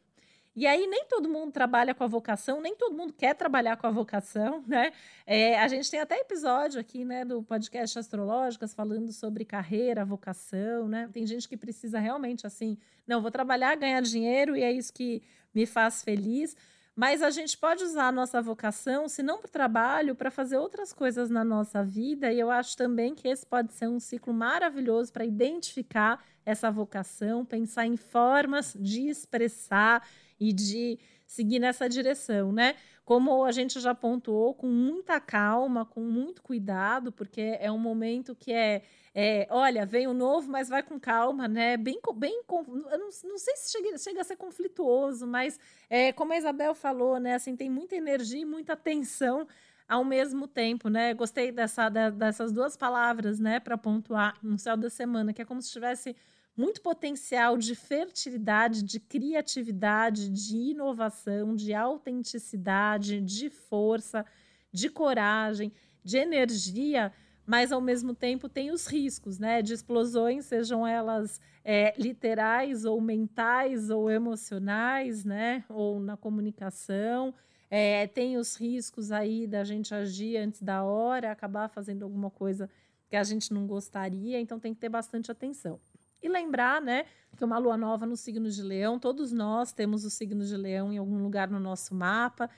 E 0.57 0.67
aí, 0.67 0.87
nem 0.87 1.05
todo 1.05 1.29
mundo 1.29 1.53
trabalha 1.53 1.95
com 1.95 2.03
a 2.03 2.07
vocação, 2.07 2.63
nem 2.63 2.75
todo 2.75 2.97
mundo 2.97 3.13
quer 3.13 3.35
trabalhar 3.35 3.77
com 3.77 3.87
a 3.87 3.91
vocação, 3.91 4.65
né? 4.67 4.91
É, 5.27 5.61
a 5.61 5.69
gente 5.69 5.91
tem 5.91 6.01
até 6.01 6.17
episódio 6.19 6.81
aqui, 6.81 7.05
né, 7.05 7.27
do 7.27 7.43
podcast 7.43 7.99
Astrológicas 7.99 8.73
falando 8.73 9.13
sobre 9.13 9.45
carreira, 9.45 10.03
vocação, 10.03 10.89
né? 10.89 11.11
Tem 11.13 11.27
gente 11.27 11.47
que 11.47 11.59
precisa 11.59 11.99
realmente 11.99 12.47
assim, 12.47 12.79
não, 13.07 13.21
vou 13.21 13.31
trabalhar, 13.31 13.77
ganhar 13.77 14.01
dinheiro 14.01 14.57
e 14.57 14.63
é 14.63 14.73
isso 14.73 14.95
que 14.95 15.23
me 15.55 15.67
faz 15.67 16.03
feliz. 16.03 16.57
Mas 16.97 17.23
a 17.23 17.29
gente 17.29 17.59
pode 17.59 17.85
usar 17.85 18.09
a 18.09 18.13
nossa 18.13 18.41
vocação, 18.41 19.07
se 19.07 19.23
não 19.23 19.37
para 19.37 19.49
o 19.49 19.51
trabalho, 19.51 20.15
para 20.15 20.31
fazer 20.31 20.57
outras 20.57 20.95
coisas 20.95 21.29
na 21.29 21.45
nossa 21.45 21.85
vida. 21.85 22.33
E 22.33 22.41
eu 22.41 22.51
acho 22.51 22.75
também 22.75 23.15
que 23.15 23.29
esse 23.29 23.45
pode 23.45 23.75
ser 23.75 23.87
um 23.87 24.01
ciclo 24.01 24.33
maravilhoso 24.33 25.13
para 25.13 25.27
identificar 25.27 26.25
essa 26.45 26.71
vocação, 26.71 27.45
pensar 27.45 27.87
em 27.87 27.99
formas 27.99 28.75
de 28.81 29.09
expressar 29.09 30.09
e 30.41 30.55
de 30.55 30.99
seguir 31.27 31.59
nessa 31.59 31.89
direção, 31.89 32.53
né? 32.53 32.77
Como 33.05 33.45
a 33.45 33.53
gente 33.53 33.79
já 33.79 33.95
pontuou, 33.95 34.55
com 34.55 34.67
muita 34.67 35.21
calma, 35.21 35.85
com 35.85 36.01
muito 36.01 36.43
cuidado, 36.43 37.13
porque 37.13 37.57
é 37.61 37.71
um 37.71 37.79
momento 37.79 38.35
que 38.35 38.53
é, 38.53 38.83
é 39.15 39.47
olha, 39.51 39.87
vem 39.87 40.07
o 40.07 40.15
novo, 40.15 40.51
mas 40.51 40.69
vai 40.69 40.83
com 40.83 40.99
calma, 40.99 41.47
né? 41.47 41.77
Bem, 41.77 42.01
bem, 42.17 42.43
eu 42.49 42.99
não, 42.99 43.09
não 43.25 43.39
sei 43.39 43.57
se 43.57 43.71
chega, 43.71 43.97
chega 43.99 44.21
a 44.21 44.25
ser 44.25 44.37
conflituoso, 44.37 45.27
mas 45.27 45.59
é, 45.89 46.13
como 46.13 46.33
a 46.33 46.37
Isabel 46.37 46.75
falou, 46.75 47.21
né? 47.21 47.35
Assim, 47.35 47.55
tem 47.57 47.71
muita 47.71 47.95
energia 47.95 48.41
e 48.41 48.45
muita 48.45 48.77
tensão 48.77 49.47
ao 49.89 50.05
mesmo 50.05 50.49
tempo, 50.49 50.89
né? 50.89 51.15
Gostei 51.15 51.53
dessa, 51.53 51.89
dessas 51.89 52.53
duas 52.53 52.77
palavras, 52.77 53.39
né, 53.39 53.61
para 53.61 53.79
pontuar 53.79 54.37
no 54.43 54.59
céu 54.59 54.77
da 54.77 54.91
semana, 54.91 55.33
que 55.33 55.41
é 55.43 55.45
como 55.45 55.63
se 55.63 55.71
tivesse 55.71 56.17
muito 56.57 56.81
potencial 56.81 57.59
de 57.59 57.75
fertilidade, 57.75 58.83
de 58.83 58.99
criatividade, 58.99 60.31
de 60.31 60.57
inovação, 60.57 61.55
de 61.55 61.75
autenticidade, 61.75 63.21
de 63.21 63.51
força, 63.51 64.25
de 64.73 64.89
coragem, 64.89 65.73
de 66.03 66.17
energia, 66.17 67.13
mas 67.45 67.71
ao 67.71 67.81
mesmo 67.81 68.15
tempo 68.15 68.49
tem 68.49 68.71
os 68.73 68.87
riscos, 68.87 69.39
né? 69.39 69.61
De 69.61 69.73
explosões, 69.73 70.47
sejam 70.47 70.87
elas 70.87 71.41
é, 71.65 71.95
literais 71.97 72.85
ou 72.85 73.01
mentais 73.01 73.91
ou 73.91 74.11
emocionais, 74.11 75.25
né? 75.25 75.65
Ou 75.69 76.01
na 76.01 76.17
comunicação. 76.17 77.35
É, 77.69 78.07
tem 78.07 78.37
os 78.37 78.57
riscos 78.57 79.13
aí 79.13 79.47
da 79.47 79.63
gente 79.63 79.95
agir 79.95 80.37
antes 80.37 80.63
da 80.63 80.85
hora, 80.85 81.31
acabar 81.31 81.69
fazendo 81.69 82.05
alguma 82.05 82.31
coisa 82.31 82.71
que 83.09 83.17
a 83.17 83.23
gente 83.23 83.53
não 83.53 83.67
gostaria, 83.67 84.41
então 84.41 84.59
tem 84.59 84.75
que 84.75 84.81
ter 84.81 84.89
bastante 84.89 85.31
atenção. 85.31 85.81
E 86.23 86.29
lembrar, 86.29 86.81
né, 86.81 87.05
que 87.37 87.45
uma 87.45 87.59
lua 87.59 87.77
nova 87.77 88.07
no 88.07 88.17
signo 88.17 88.51
de 88.51 88.63
Leão, 88.63 88.99
todos 88.99 89.33
nós 89.33 89.73
temos 89.73 90.05
o 90.05 90.11
signo 90.11 90.45
de 90.45 90.57
Leão 90.57 90.93
em 90.93 90.99
algum 90.99 91.23
lugar 91.23 91.51
no 91.51 91.61
nosso 91.61 91.95
mapa. 91.95 92.49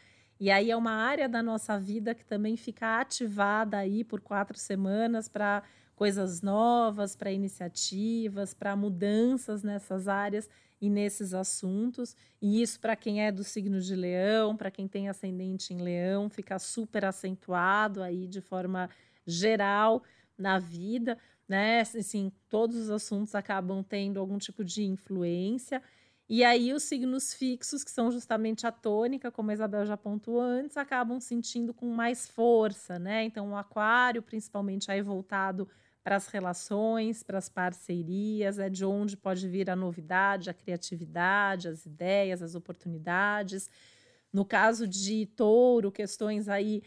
E 0.41 0.51
aí 0.51 0.71
é 0.71 0.77
uma 0.77 0.93
área 0.93 1.29
da 1.29 1.43
nossa 1.43 1.79
vida 1.79 2.15
que 2.15 2.25
também 2.25 2.57
fica 2.57 3.01
ativada 3.01 3.77
aí 3.77 4.05
por 4.05 4.21
quatro 4.21 4.57
semanas 4.57 5.29
para 5.29 5.65
coisas 5.97 6.41
novas, 6.41 7.17
para 7.17 7.33
iniciativas, 7.33 8.55
para 8.55 8.77
mudanças 8.77 9.65
nessas 9.65 10.07
áreas 10.07 10.49
e 10.81 10.89
nesses 10.89 11.35
assuntos. 11.35 12.15
E 12.41 12.63
isso 12.63 12.79
para 12.79 12.95
quem 12.95 13.25
é 13.25 13.33
do 13.33 13.43
signo 13.43 13.81
de 13.81 13.97
Leão, 13.97 14.57
para 14.57 14.71
quem 14.71 14.87
tem 14.87 15.09
ascendente 15.09 15.75
em 15.75 15.83
Leão, 15.83 16.31
fica 16.31 16.57
super 16.61 17.05
acentuado 17.05 18.01
aí 18.01 18.29
de 18.29 18.41
forma 18.41 18.89
geral 19.27 20.05
na 20.39 20.61
vida 20.61 21.19
né? 21.49 21.81
Assim, 21.81 22.31
todos 22.49 22.77
os 22.77 22.91
assuntos 22.91 23.35
acabam 23.35 23.83
tendo 23.83 24.21
algum 24.21 24.39
tipo 24.39 24.65
de 24.65 24.85
influência. 24.85 25.83
E 26.29 26.45
aí 26.45 26.75
os 26.75 26.83
signos 26.83 27.33
fixos, 27.33 27.83
que 27.83 27.91
são 27.91 28.13
justamente 28.13 28.67
a 28.67 28.73
tônica, 28.73 29.31
como 29.33 29.51
a 29.51 29.55
Isabel 29.55 29.87
já 29.87 29.97
pontuou 29.97 30.41
antes, 30.41 30.77
acabam 30.77 31.19
sentindo 31.21 31.73
com 31.73 31.87
mais 31.89 32.29
força, 32.29 32.99
né? 32.99 33.25
Então 33.25 33.53
o 33.53 33.57
aquário, 33.57 34.23
principalmente 34.23 34.91
aí 34.91 35.01
voltado 35.01 35.67
para 36.05 36.17
as 36.17 36.27
relações, 36.29 37.23
para 37.23 37.39
as 37.39 37.49
parcerias, 37.49 38.59
é 38.59 38.69
de 38.69 38.85
onde 38.85 39.17
pode 39.17 39.49
vir 39.49 39.71
a 39.71 39.77
novidade, 39.77 40.51
a 40.51 40.55
criatividade, 40.55 41.69
as 41.69 41.87
ideias, 41.87 42.43
as 42.43 42.55
oportunidades. 42.55 43.71
No 44.33 44.45
caso 44.45 44.87
de 44.87 45.27
touro, 45.27 45.91
questões 45.91 46.49
aí 46.49 46.83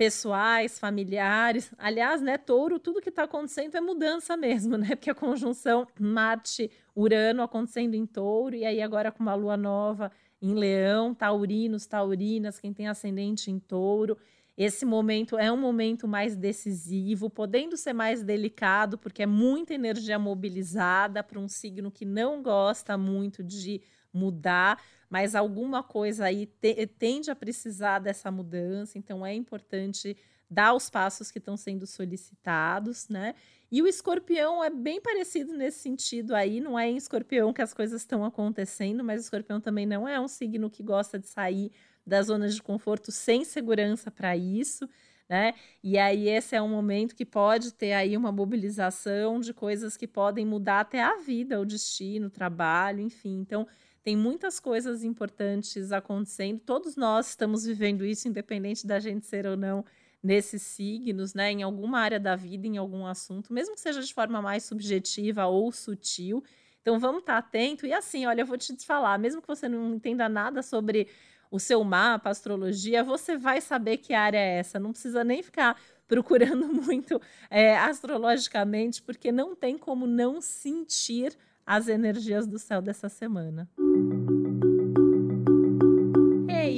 pessoais, 0.00 0.78
familiares. 0.78 1.70
Aliás, 1.76 2.22
né, 2.22 2.38
touro, 2.38 2.78
tudo 2.78 3.02
que 3.02 3.10
está 3.10 3.24
acontecendo 3.24 3.74
é 3.74 3.82
mudança 3.82 4.34
mesmo, 4.34 4.78
né? 4.80 4.96
Porque 4.96 5.10
a 5.10 5.14
conjunção 5.14 5.86
Marte-Urano 6.00 7.42
acontecendo 7.42 7.92
em 7.92 8.06
touro, 8.06 8.56
e 8.56 8.64
aí 8.64 8.80
agora 8.80 9.12
com 9.12 9.22
uma 9.22 9.34
lua 9.34 9.58
nova 9.58 10.10
em 10.40 10.54
leão, 10.54 11.12
taurinos, 11.12 11.84
taurinas, 11.86 12.58
quem 12.58 12.72
tem 12.72 12.88
ascendente 12.88 13.50
em 13.50 13.58
touro. 13.58 14.16
Esse 14.56 14.86
momento 14.86 15.36
é 15.36 15.52
um 15.52 15.58
momento 15.58 16.08
mais 16.08 16.34
decisivo, 16.34 17.28
podendo 17.28 17.76
ser 17.76 17.92
mais 17.92 18.22
delicado, 18.22 18.96
porque 18.96 19.24
é 19.24 19.26
muita 19.26 19.74
energia 19.74 20.18
mobilizada 20.18 21.22
para 21.22 21.38
um 21.38 21.46
signo 21.46 21.90
que 21.90 22.06
não 22.06 22.42
gosta 22.42 22.96
muito 22.96 23.44
de 23.44 23.82
mudar, 24.12 24.82
mas 25.08 25.34
alguma 25.34 25.82
coisa 25.82 26.26
aí 26.26 26.46
te, 26.46 26.86
tende 26.86 27.30
a 27.30 27.36
precisar 27.36 27.98
dessa 27.98 28.30
mudança, 28.30 28.98
então 28.98 29.24
é 29.24 29.34
importante 29.34 30.16
dar 30.50 30.74
os 30.74 30.90
passos 30.90 31.30
que 31.30 31.38
estão 31.38 31.56
sendo 31.56 31.86
solicitados, 31.86 33.08
né? 33.08 33.34
E 33.70 33.80
o 33.80 33.86
escorpião 33.86 34.64
é 34.64 34.68
bem 34.68 35.00
parecido 35.00 35.52
nesse 35.52 35.78
sentido 35.78 36.34
aí, 36.34 36.60
não 36.60 36.76
é 36.76 36.90
em 36.90 36.96
escorpião 36.96 37.52
que 37.52 37.62
as 37.62 37.72
coisas 37.72 38.02
estão 38.02 38.24
acontecendo, 38.24 39.04
mas 39.04 39.20
o 39.20 39.24
escorpião 39.24 39.60
também 39.60 39.86
não 39.86 40.08
é 40.08 40.20
um 40.20 40.26
signo 40.26 40.68
que 40.68 40.82
gosta 40.82 41.18
de 41.18 41.28
sair 41.28 41.70
das 42.04 42.26
zonas 42.26 42.54
de 42.56 42.62
conforto 42.62 43.12
sem 43.12 43.44
segurança 43.44 44.10
para 44.10 44.36
isso, 44.36 44.88
né? 45.28 45.54
E 45.84 45.96
aí 45.96 46.28
esse 46.28 46.56
é 46.56 46.60
um 46.60 46.68
momento 46.68 47.14
que 47.14 47.24
pode 47.24 47.72
ter 47.72 47.92
aí 47.92 48.16
uma 48.16 48.32
mobilização 48.32 49.38
de 49.38 49.54
coisas 49.54 49.96
que 49.96 50.08
podem 50.08 50.44
mudar 50.44 50.80
até 50.80 51.00
a 51.00 51.18
vida, 51.18 51.60
o 51.60 51.64
destino, 51.64 52.26
o 52.26 52.30
trabalho, 52.30 53.00
enfim. 53.00 53.38
Então, 53.38 53.64
tem 54.02 54.16
muitas 54.16 54.58
coisas 54.58 55.04
importantes 55.04 55.92
acontecendo. 55.92 56.60
Todos 56.60 56.96
nós 56.96 57.28
estamos 57.30 57.64
vivendo 57.64 58.04
isso, 58.04 58.28
independente 58.28 58.86
da 58.86 58.98
gente 58.98 59.26
ser 59.26 59.46
ou 59.46 59.56
não 59.56 59.84
nesses 60.22 60.62
signos, 60.62 61.34
né? 61.34 61.50
Em 61.50 61.62
alguma 61.62 62.00
área 62.00 62.20
da 62.20 62.36
vida, 62.36 62.66
em 62.66 62.76
algum 62.76 63.06
assunto, 63.06 63.52
mesmo 63.52 63.74
que 63.74 63.80
seja 63.80 64.02
de 64.02 64.12
forma 64.12 64.40
mais 64.40 64.64
subjetiva 64.64 65.46
ou 65.46 65.70
sutil. 65.72 66.42
Então 66.80 66.98
vamos 66.98 67.20
estar 67.20 67.38
atento. 67.38 67.86
E 67.86 67.92
assim, 67.92 68.26
olha, 68.26 68.42
eu 68.42 68.46
vou 68.46 68.56
te 68.56 68.74
falar, 68.86 69.18
mesmo 69.18 69.42
que 69.42 69.48
você 69.48 69.68
não 69.68 69.94
entenda 69.94 70.28
nada 70.28 70.62
sobre 70.62 71.08
o 71.50 71.58
seu 71.58 71.82
mapa, 71.82 72.30
astrologia, 72.30 73.02
você 73.02 73.36
vai 73.36 73.60
saber 73.60 73.98
que 73.98 74.14
área 74.14 74.38
é 74.38 74.58
essa. 74.58 74.78
Não 74.78 74.92
precisa 74.92 75.24
nem 75.24 75.42
ficar 75.42 75.80
procurando 76.06 76.66
muito 76.68 77.20
é, 77.50 77.76
astrologicamente, 77.76 79.02
porque 79.02 79.30
não 79.30 79.54
tem 79.54 79.76
como 79.76 80.06
não 80.06 80.40
sentir 80.40 81.36
as 81.66 81.88
energias 81.88 82.46
do 82.46 82.58
céu 82.58 82.80
dessa 82.82 83.08
semana. 83.08 83.68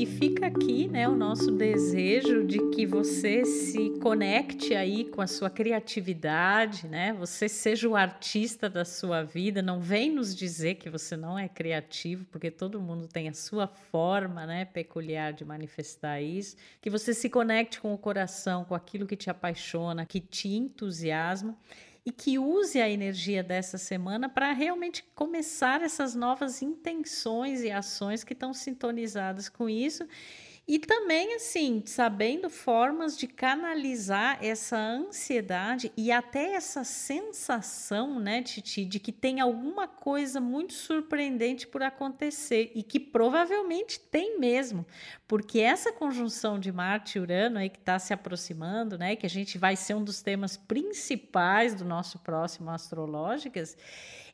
e 0.03 0.07
fica 0.07 0.47
aqui, 0.47 0.89
né, 0.89 1.09
o 1.09 1.15
nosso 1.15 1.53
desejo 1.53 2.45
de 2.45 2.59
que 2.71 2.85
você 2.85 3.45
se 3.45 3.91
conecte 4.01 4.75
aí 4.75 5.05
com 5.05 5.21
a 5.21 5.29
sua 5.29 5.49
criatividade, 5.49 6.89
né? 6.89 7.13
Você 7.13 7.49
seja 7.49 7.89
o 7.89 7.95
artista 7.95 8.69
da 8.69 8.85
sua 8.85 9.23
vida, 9.23 9.63
não 9.63 9.81
vem 9.81 10.11
nos 10.11 10.35
dizer 10.35 10.75
que 10.75 10.91
você 10.91 11.17
não 11.17 11.39
é 11.39 11.49
criativo, 11.49 12.25
porque 12.33 12.51
todo 12.51 12.81
mundo 12.81 13.07
tem 13.07 13.29
a 13.29 13.33
sua 13.33 13.69
forma, 13.69 14.45
né, 14.45 14.65
peculiar 14.65 15.33
de 15.33 15.45
manifestar 15.45 16.21
isso, 16.21 16.57
que 16.81 16.91
você 16.91 17.15
se 17.15 17.31
conecte 17.31 17.81
com 17.81 17.95
o 17.95 17.99
coração, 17.99 18.65
com 18.65 18.75
aquilo 18.75 19.07
que 19.07 19.15
te 19.15 19.31
apaixona, 19.31 20.05
que 20.05 20.19
te 20.19 20.49
entusiasma 20.49 21.57
e 22.05 22.11
que 22.11 22.39
use 22.39 22.81
a 22.81 22.89
energia 22.89 23.43
dessa 23.43 23.79
semana 23.79 24.29
para 24.29 24.53
realmente 24.53 25.05
começar 25.15 25.83
essas 25.83 26.15
novas 26.15 26.61
intenções 26.61 27.63
e 27.63 27.71
ações 27.71 28.25
que 28.25 28.33
estão 28.33 28.53
sintonizadas 28.53 29.49
com 29.49 29.69
isso 29.69 30.07
e 30.67 30.79
também, 30.79 31.35
assim, 31.35 31.83
sabendo 31.85 32.49
formas 32.49 33.19
de 33.19 33.27
canalizar 33.27 34.39
essa 34.41 34.79
ansiedade 34.79 35.93
e 35.97 36.13
até 36.13 36.55
essa 36.55 36.85
sensação, 36.85 38.21
né, 38.21 38.43
Titi, 38.43 38.85
de 38.85 39.01
que 39.01 39.11
tem 39.11 39.41
alguma 39.41 39.89
coisa 39.89 40.41
muito 40.41 40.73
surpreendente 40.73 41.67
por 41.67 41.83
acontecer 41.83 42.71
e 42.77 42.83
que 42.83 43.01
provavelmente 43.01 43.99
tem 43.99 44.39
mesmo, 44.39 44.87
porque 45.27 45.59
essa 45.59 45.93
conjunção 45.93 46.61
de 46.61 46.71
Marte 46.71 47.19
e 47.19 47.21
Urano 47.21 47.59
aí 47.59 47.69
que 47.69 47.79
está 47.79 47.99
se 47.99 48.15
aproximando, 48.15 48.97
né, 48.97 49.17
que 49.17 49.27
a 49.27 49.31
gente 49.31 49.59
vai 49.59 49.75
ser 49.75 49.95
um 49.95 50.05
dos 50.05 50.23
temas 50.23 50.57
principais 50.57 51.75
do 51.75 51.85
nosso 51.85 52.21
próximo 52.21 52.71
Astrológicas, 52.71 53.77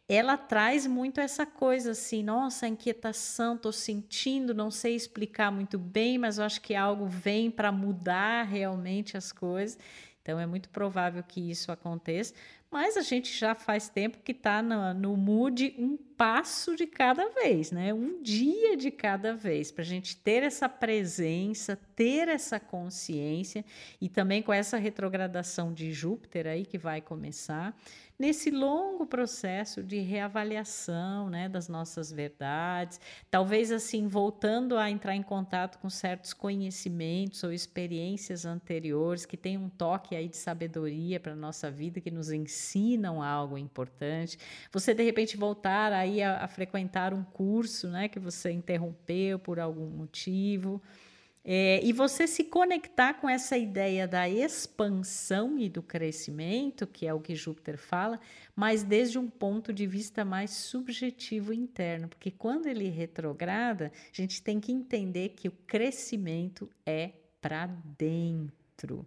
ela 0.08 0.38
traz 0.38 0.86
muito 0.86 1.20
essa 1.20 1.44
coisa 1.44 1.90
assim, 1.90 2.22
nossa, 2.22 2.66
inquietação, 2.66 3.58
tô 3.58 3.70
sentindo, 3.70 4.54
não 4.54 4.70
sei 4.70 4.94
explicar 4.94 5.52
muito 5.52 5.78
bem, 5.78 6.16
mas 6.16 6.38
eu 6.38 6.44
acho 6.44 6.62
que 6.62 6.74
algo 6.74 7.06
vem 7.06 7.50
para 7.50 7.70
mudar 7.70 8.44
realmente 8.44 9.18
as 9.18 9.32
coisas. 9.32 9.78
Então 10.22 10.40
é 10.40 10.46
muito 10.46 10.70
provável 10.70 11.22
que 11.22 11.50
isso 11.50 11.70
aconteça, 11.70 12.32
mas 12.70 12.96
a 12.96 13.02
gente 13.02 13.36
já 13.36 13.54
faz 13.54 13.88
tempo 13.90 14.18
que 14.24 14.32
está 14.32 14.62
no, 14.62 14.94
no 14.94 15.16
mood 15.16 15.74
um 15.78 15.98
passo 16.18 16.74
de 16.74 16.84
cada 16.84 17.30
vez, 17.30 17.70
né? 17.70 17.94
Um 17.94 18.20
dia 18.20 18.76
de 18.76 18.90
cada 18.90 19.34
vez, 19.34 19.70
para 19.70 19.82
a 19.82 19.86
gente 19.86 20.16
ter 20.16 20.42
essa 20.42 20.68
presença, 20.68 21.78
ter 21.94 22.26
essa 22.26 22.58
consciência 22.58 23.64
e 24.00 24.08
também 24.08 24.42
com 24.42 24.52
essa 24.52 24.76
retrogradação 24.76 25.72
de 25.72 25.92
Júpiter 25.92 26.48
aí 26.48 26.66
que 26.66 26.76
vai 26.76 27.00
começar 27.00 27.72
nesse 28.18 28.50
longo 28.50 29.06
processo 29.06 29.80
de 29.80 30.00
reavaliação 30.00 31.30
né, 31.30 31.48
das 31.48 31.68
nossas 31.68 32.10
verdades, 32.10 33.00
talvez 33.30 33.70
assim, 33.70 34.08
voltando 34.08 34.76
a 34.76 34.90
entrar 34.90 35.14
em 35.14 35.22
contato 35.22 35.78
com 35.78 35.88
certos 35.88 36.32
conhecimentos 36.32 37.44
ou 37.44 37.52
experiências 37.52 38.44
anteriores 38.44 39.24
que 39.24 39.36
têm 39.36 39.56
um 39.56 39.68
toque 39.68 40.16
aí 40.16 40.28
de 40.28 40.36
sabedoria 40.36 41.20
para 41.20 41.32
a 41.32 41.36
nossa 41.36 41.70
vida, 41.70 42.00
que 42.00 42.10
nos 42.10 42.32
ensinam 42.32 43.22
algo 43.22 43.56
importante. 43.56 44.36
Você, 44.72 44.92
de 44.92 45.04
repente, 45.04 45.36
voltar 45.36 45.92
aí 46.08 46.22
a, 46.22 46.44
a 46.44 46.48
frequentar 46.48 47.14
um 47.14 47.22
curso 47.22 47.88
né, 47.88 48.08
que 48.08 48.18
você 48.18 48.50
interrompeu 48.50 49.38
por 49.38 49.60
algum 49.60 49.86
motivo. 49.86 50.82
É, 51.50 51.80
e 51.82 51.94
você 51.94 52.26
se 52.26 52.44
conectar 52.44 53.14
com 53.14 53.26
essa 53.26 53.56
ideia 53.56 54.06
da 54.06 54.28
expansão 54.28 55.58
e 55.58 55.68
do 55.68 55.82
crescimento, 55.82 56.86
que 56.86 57.06
é 57.06 57.14
o 57.14 57.20
que 57.20 57.34
Júpiter 57.34 57.78
fala, 57.78 58.20
mas 58.54 58.82
desde 58.82 59.18
um 59.18 59.30
ponto 59.30 59.72
de 59.72 59.86
vista 59.86 60.26
mais 60.26 60.50
subjetivo 60.50 61.52
interno, 61.52 62.08
porque 62.08 62.30
quando 62.30 62.66
ele 62.66 62.90
retrograda, 62.90 63.90
a 64.12 64.14
gente 64.14 64.42
tem 64.42 64.60
que 64.60 64.72
entender 64.72 65.30
que 65.30 65.48
o 65.48 65.52
crescimento 65.66 66.68
é 66.84 67.12
para 67.40 67.66
dentro. 67.96 69.06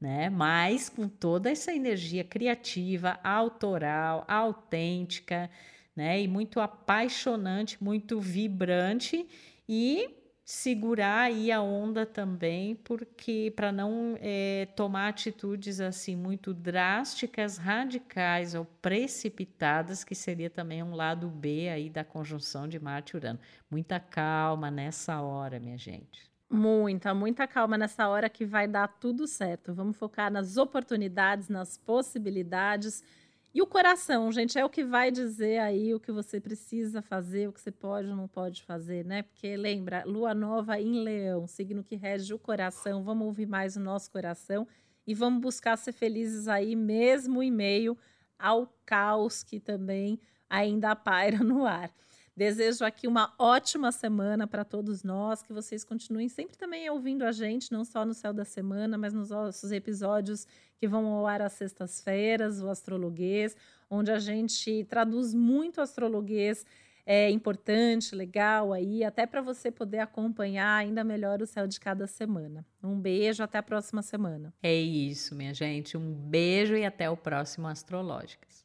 Né? 0.00 0.30
Mas 0.30 0.88
com 0.88 1.08
toda 1.08 1.50
essa 1.50 1.74
energia 1.74 2.22
criativa, 2.22 3.18
autoral, 3.24 4.24
autêntica, 4.28 5.50
né? 5.94 6.20
E 6.20 6.28
muito 6.28 6.60
apaixonante, 6.60 7.82
muito 7.82 8.20
vibrante 8.20 9.26
e 9.68 10.20
segurar 10.50 11.20
aí 11.20 11.52
a 11.52 11.62
onda 11.62 12.04
também, 12.04 12.74
porque 12.74 13.52
para 13.54 13.70
não 13.70 14.16
é, 14.20 14.66
tomar 14.74 15.08
atitudes 15.08 15.80
assim 15.80 16.16
muito 16.16 16.52
drásticas, 16.52 17.56
radicais 17.56 18.56
ou 18.56 18.64
precipitadas, 18.64 20.02
que 20.02 20.14
seria 20.14 20.50
também 20.50 20.82
um 20.82 20.92
lado 20.92 21.28
B 21.28 21.68
aí 21.68 21.88
da 21.88 22.02
conjunção 22.02 22.66
de 22.66 22.80
Marte 22.80 23.14
e 23.14 23.16
Urano. 23.16 23.38
Muita 23.70 24.00
calma 24.00 24.72
nessa 24.72 25.20
hora, 25.20 25.60
minha 25.60 25.78
gente. 25.78 26.28
Muita, 26.50 27.14
muita 27.14 27.46
calma 27.46 27.78
nessa 27.78 28.08
hora 28.08 28.28
que 28.28 28.44
vai 28.44 28.66
dar 28.66 28.88
tudo 28.88 29.28
certo. 29.28 29.72
Vamos 29.72 29.96
focar 29.96 30.32
nas 30.32 30.56
oportunidades, 30.56 31.48
nas 31.48 31.78
possibilidades 31.78 33.04
e 33.52 33.60
o 33.60 33.66
coração, 33.66 34.30
gente, 34.30 34.56
é 34.58 34.64
o 34.64 34.70
que 34.70 34.84
vai 34.84 35.10
dizer 35.10 35.58
aí 35.58 35.92
o 35.92 35.98
que 35.98 36.12
você 36.12 36.40
precisa 36.40 37.02
fazer, 37.02 37.48
o 37.48 37.52
que 37.52 37.60
você 37.60 37.72
pode 37.72 38.08
ou 38.08 38.14
não 38.14 38.28
pode 38.28 38.62
fazer, 38.62 39.04
né? 39.04 39.22
Porque 39.22 39.56
lembra, 39.56 40.04
lua 40.06 40.32
nova 40.32 40.80
em 40.80 41.02
leão, 41.02 41.48
signo 41.48 41.82
que 41.82 41.96
rege 41.96 42.32
o 42.32 42.38
coração. 42.38 43.02
Vamos 43.02 43.26
ouvir 43.26 43.46
mais 43.46 43.76
o 43.76 43.80
nosso 43.80 44.08
coração 44.10 44.68
e 45.04 45.14
vamos 45.14 45.40
buscar 45.40 45.76
ser 45.76 45.90
felizes 45.92 46.46
aí, 46.46 46.76
mesmo 46.76 47.42
em 47.42 47.50
meio 47.50 47.98
ao 48.38 48.72
caos 48.86 49.42
que 49.42 49.58
também 49.58 50.20
ainda 50.48 50.94
paira 50.94 51.38
no 51.38 51.66
ar. 51.66 51.92
Desejo 52.36 52.84
aqui 52.84 53.08
uma 53.08 53.34
ótima 53.36 53.90
semana 53.90 54.46
para 54.46 54.64
todos 54.64 55.02
nós, 55.02 55.42
que 55.42 55.52
vocês 55.52 55.84
continuem 55.84 56.28
sempre 56.28 56.56
também 56.56 56.88
ouvindo 56.88 57.24
a 57.24 57.32
gente, 57.32 57.72
não 57.72 57.84
só 57.84 58.06
no 58.06 58.14
Céu 58.14 58.32
da 58.32 58.44
Semana, 58.44 58.96
mas 58.96 59.12
nos 59.12 59.30
nossos 59.30 59.72
episódios 59.72 60.46
que 60.80 60.88
vão 60.88 61.06
ao 61.06 61.26
ar 61.26 61.42
às 61.42 61.52
sextas-feiras, 61.52 62.62
o 62.62 62.70
Astrologuês, 62.70 63.54
onde 63.90 64.10
a 64.10 64.18
gente 64.18 64.84
traduz 64.84 65.34
muito 65.34 65.80
astrologuês 65.80 66.64
é 67.04 67.28
importante, 67.28 68.14
legal 68.14 68.72
aí, 68.72 69.02
até 69.02 69.26
para 69.26 69.42
você 69.42 69.70
poder 69.70 69.98
acompanhar 69.98 70.76
ainda 70.76 71.02
melhor 71.02 71.42
o 71.42 71.46
céu 71.46 71.66
de 71.66 71.80
cada 71.80 72.06
semana. 72.06 72.64
Um 72.82 72.98
beijo, 73.00 73.42
até 73.42 73.58
a 73.58 73.62
próxima 73.62 74.00
semana. 74.00 74.54
É 74.62 74.74
isso, 74.74 75.34
minha 75.34 75.52
gente. 75.52 75.96
Um 75.96 76.12
beijo 76.14 76.76
e 76.76 76.84
até 76.84 77.10
o 77.10 77.16
próximo 77.16 77.66
Astrológicas. 77.66 78.64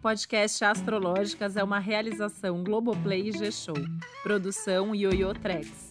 Podcast 0.00 0.64
Astrológicas 0.64 1.58
é 1.58 1.62
uma 1.62 1.78
realização 1.78 2.64
Globoplay 2.64 3.28
e 3.28 3.32
G-Show. 3.32 3.76
Produção 4.22 4.94
Yoyo 4.94 5.34
Trex. 5.34 5.90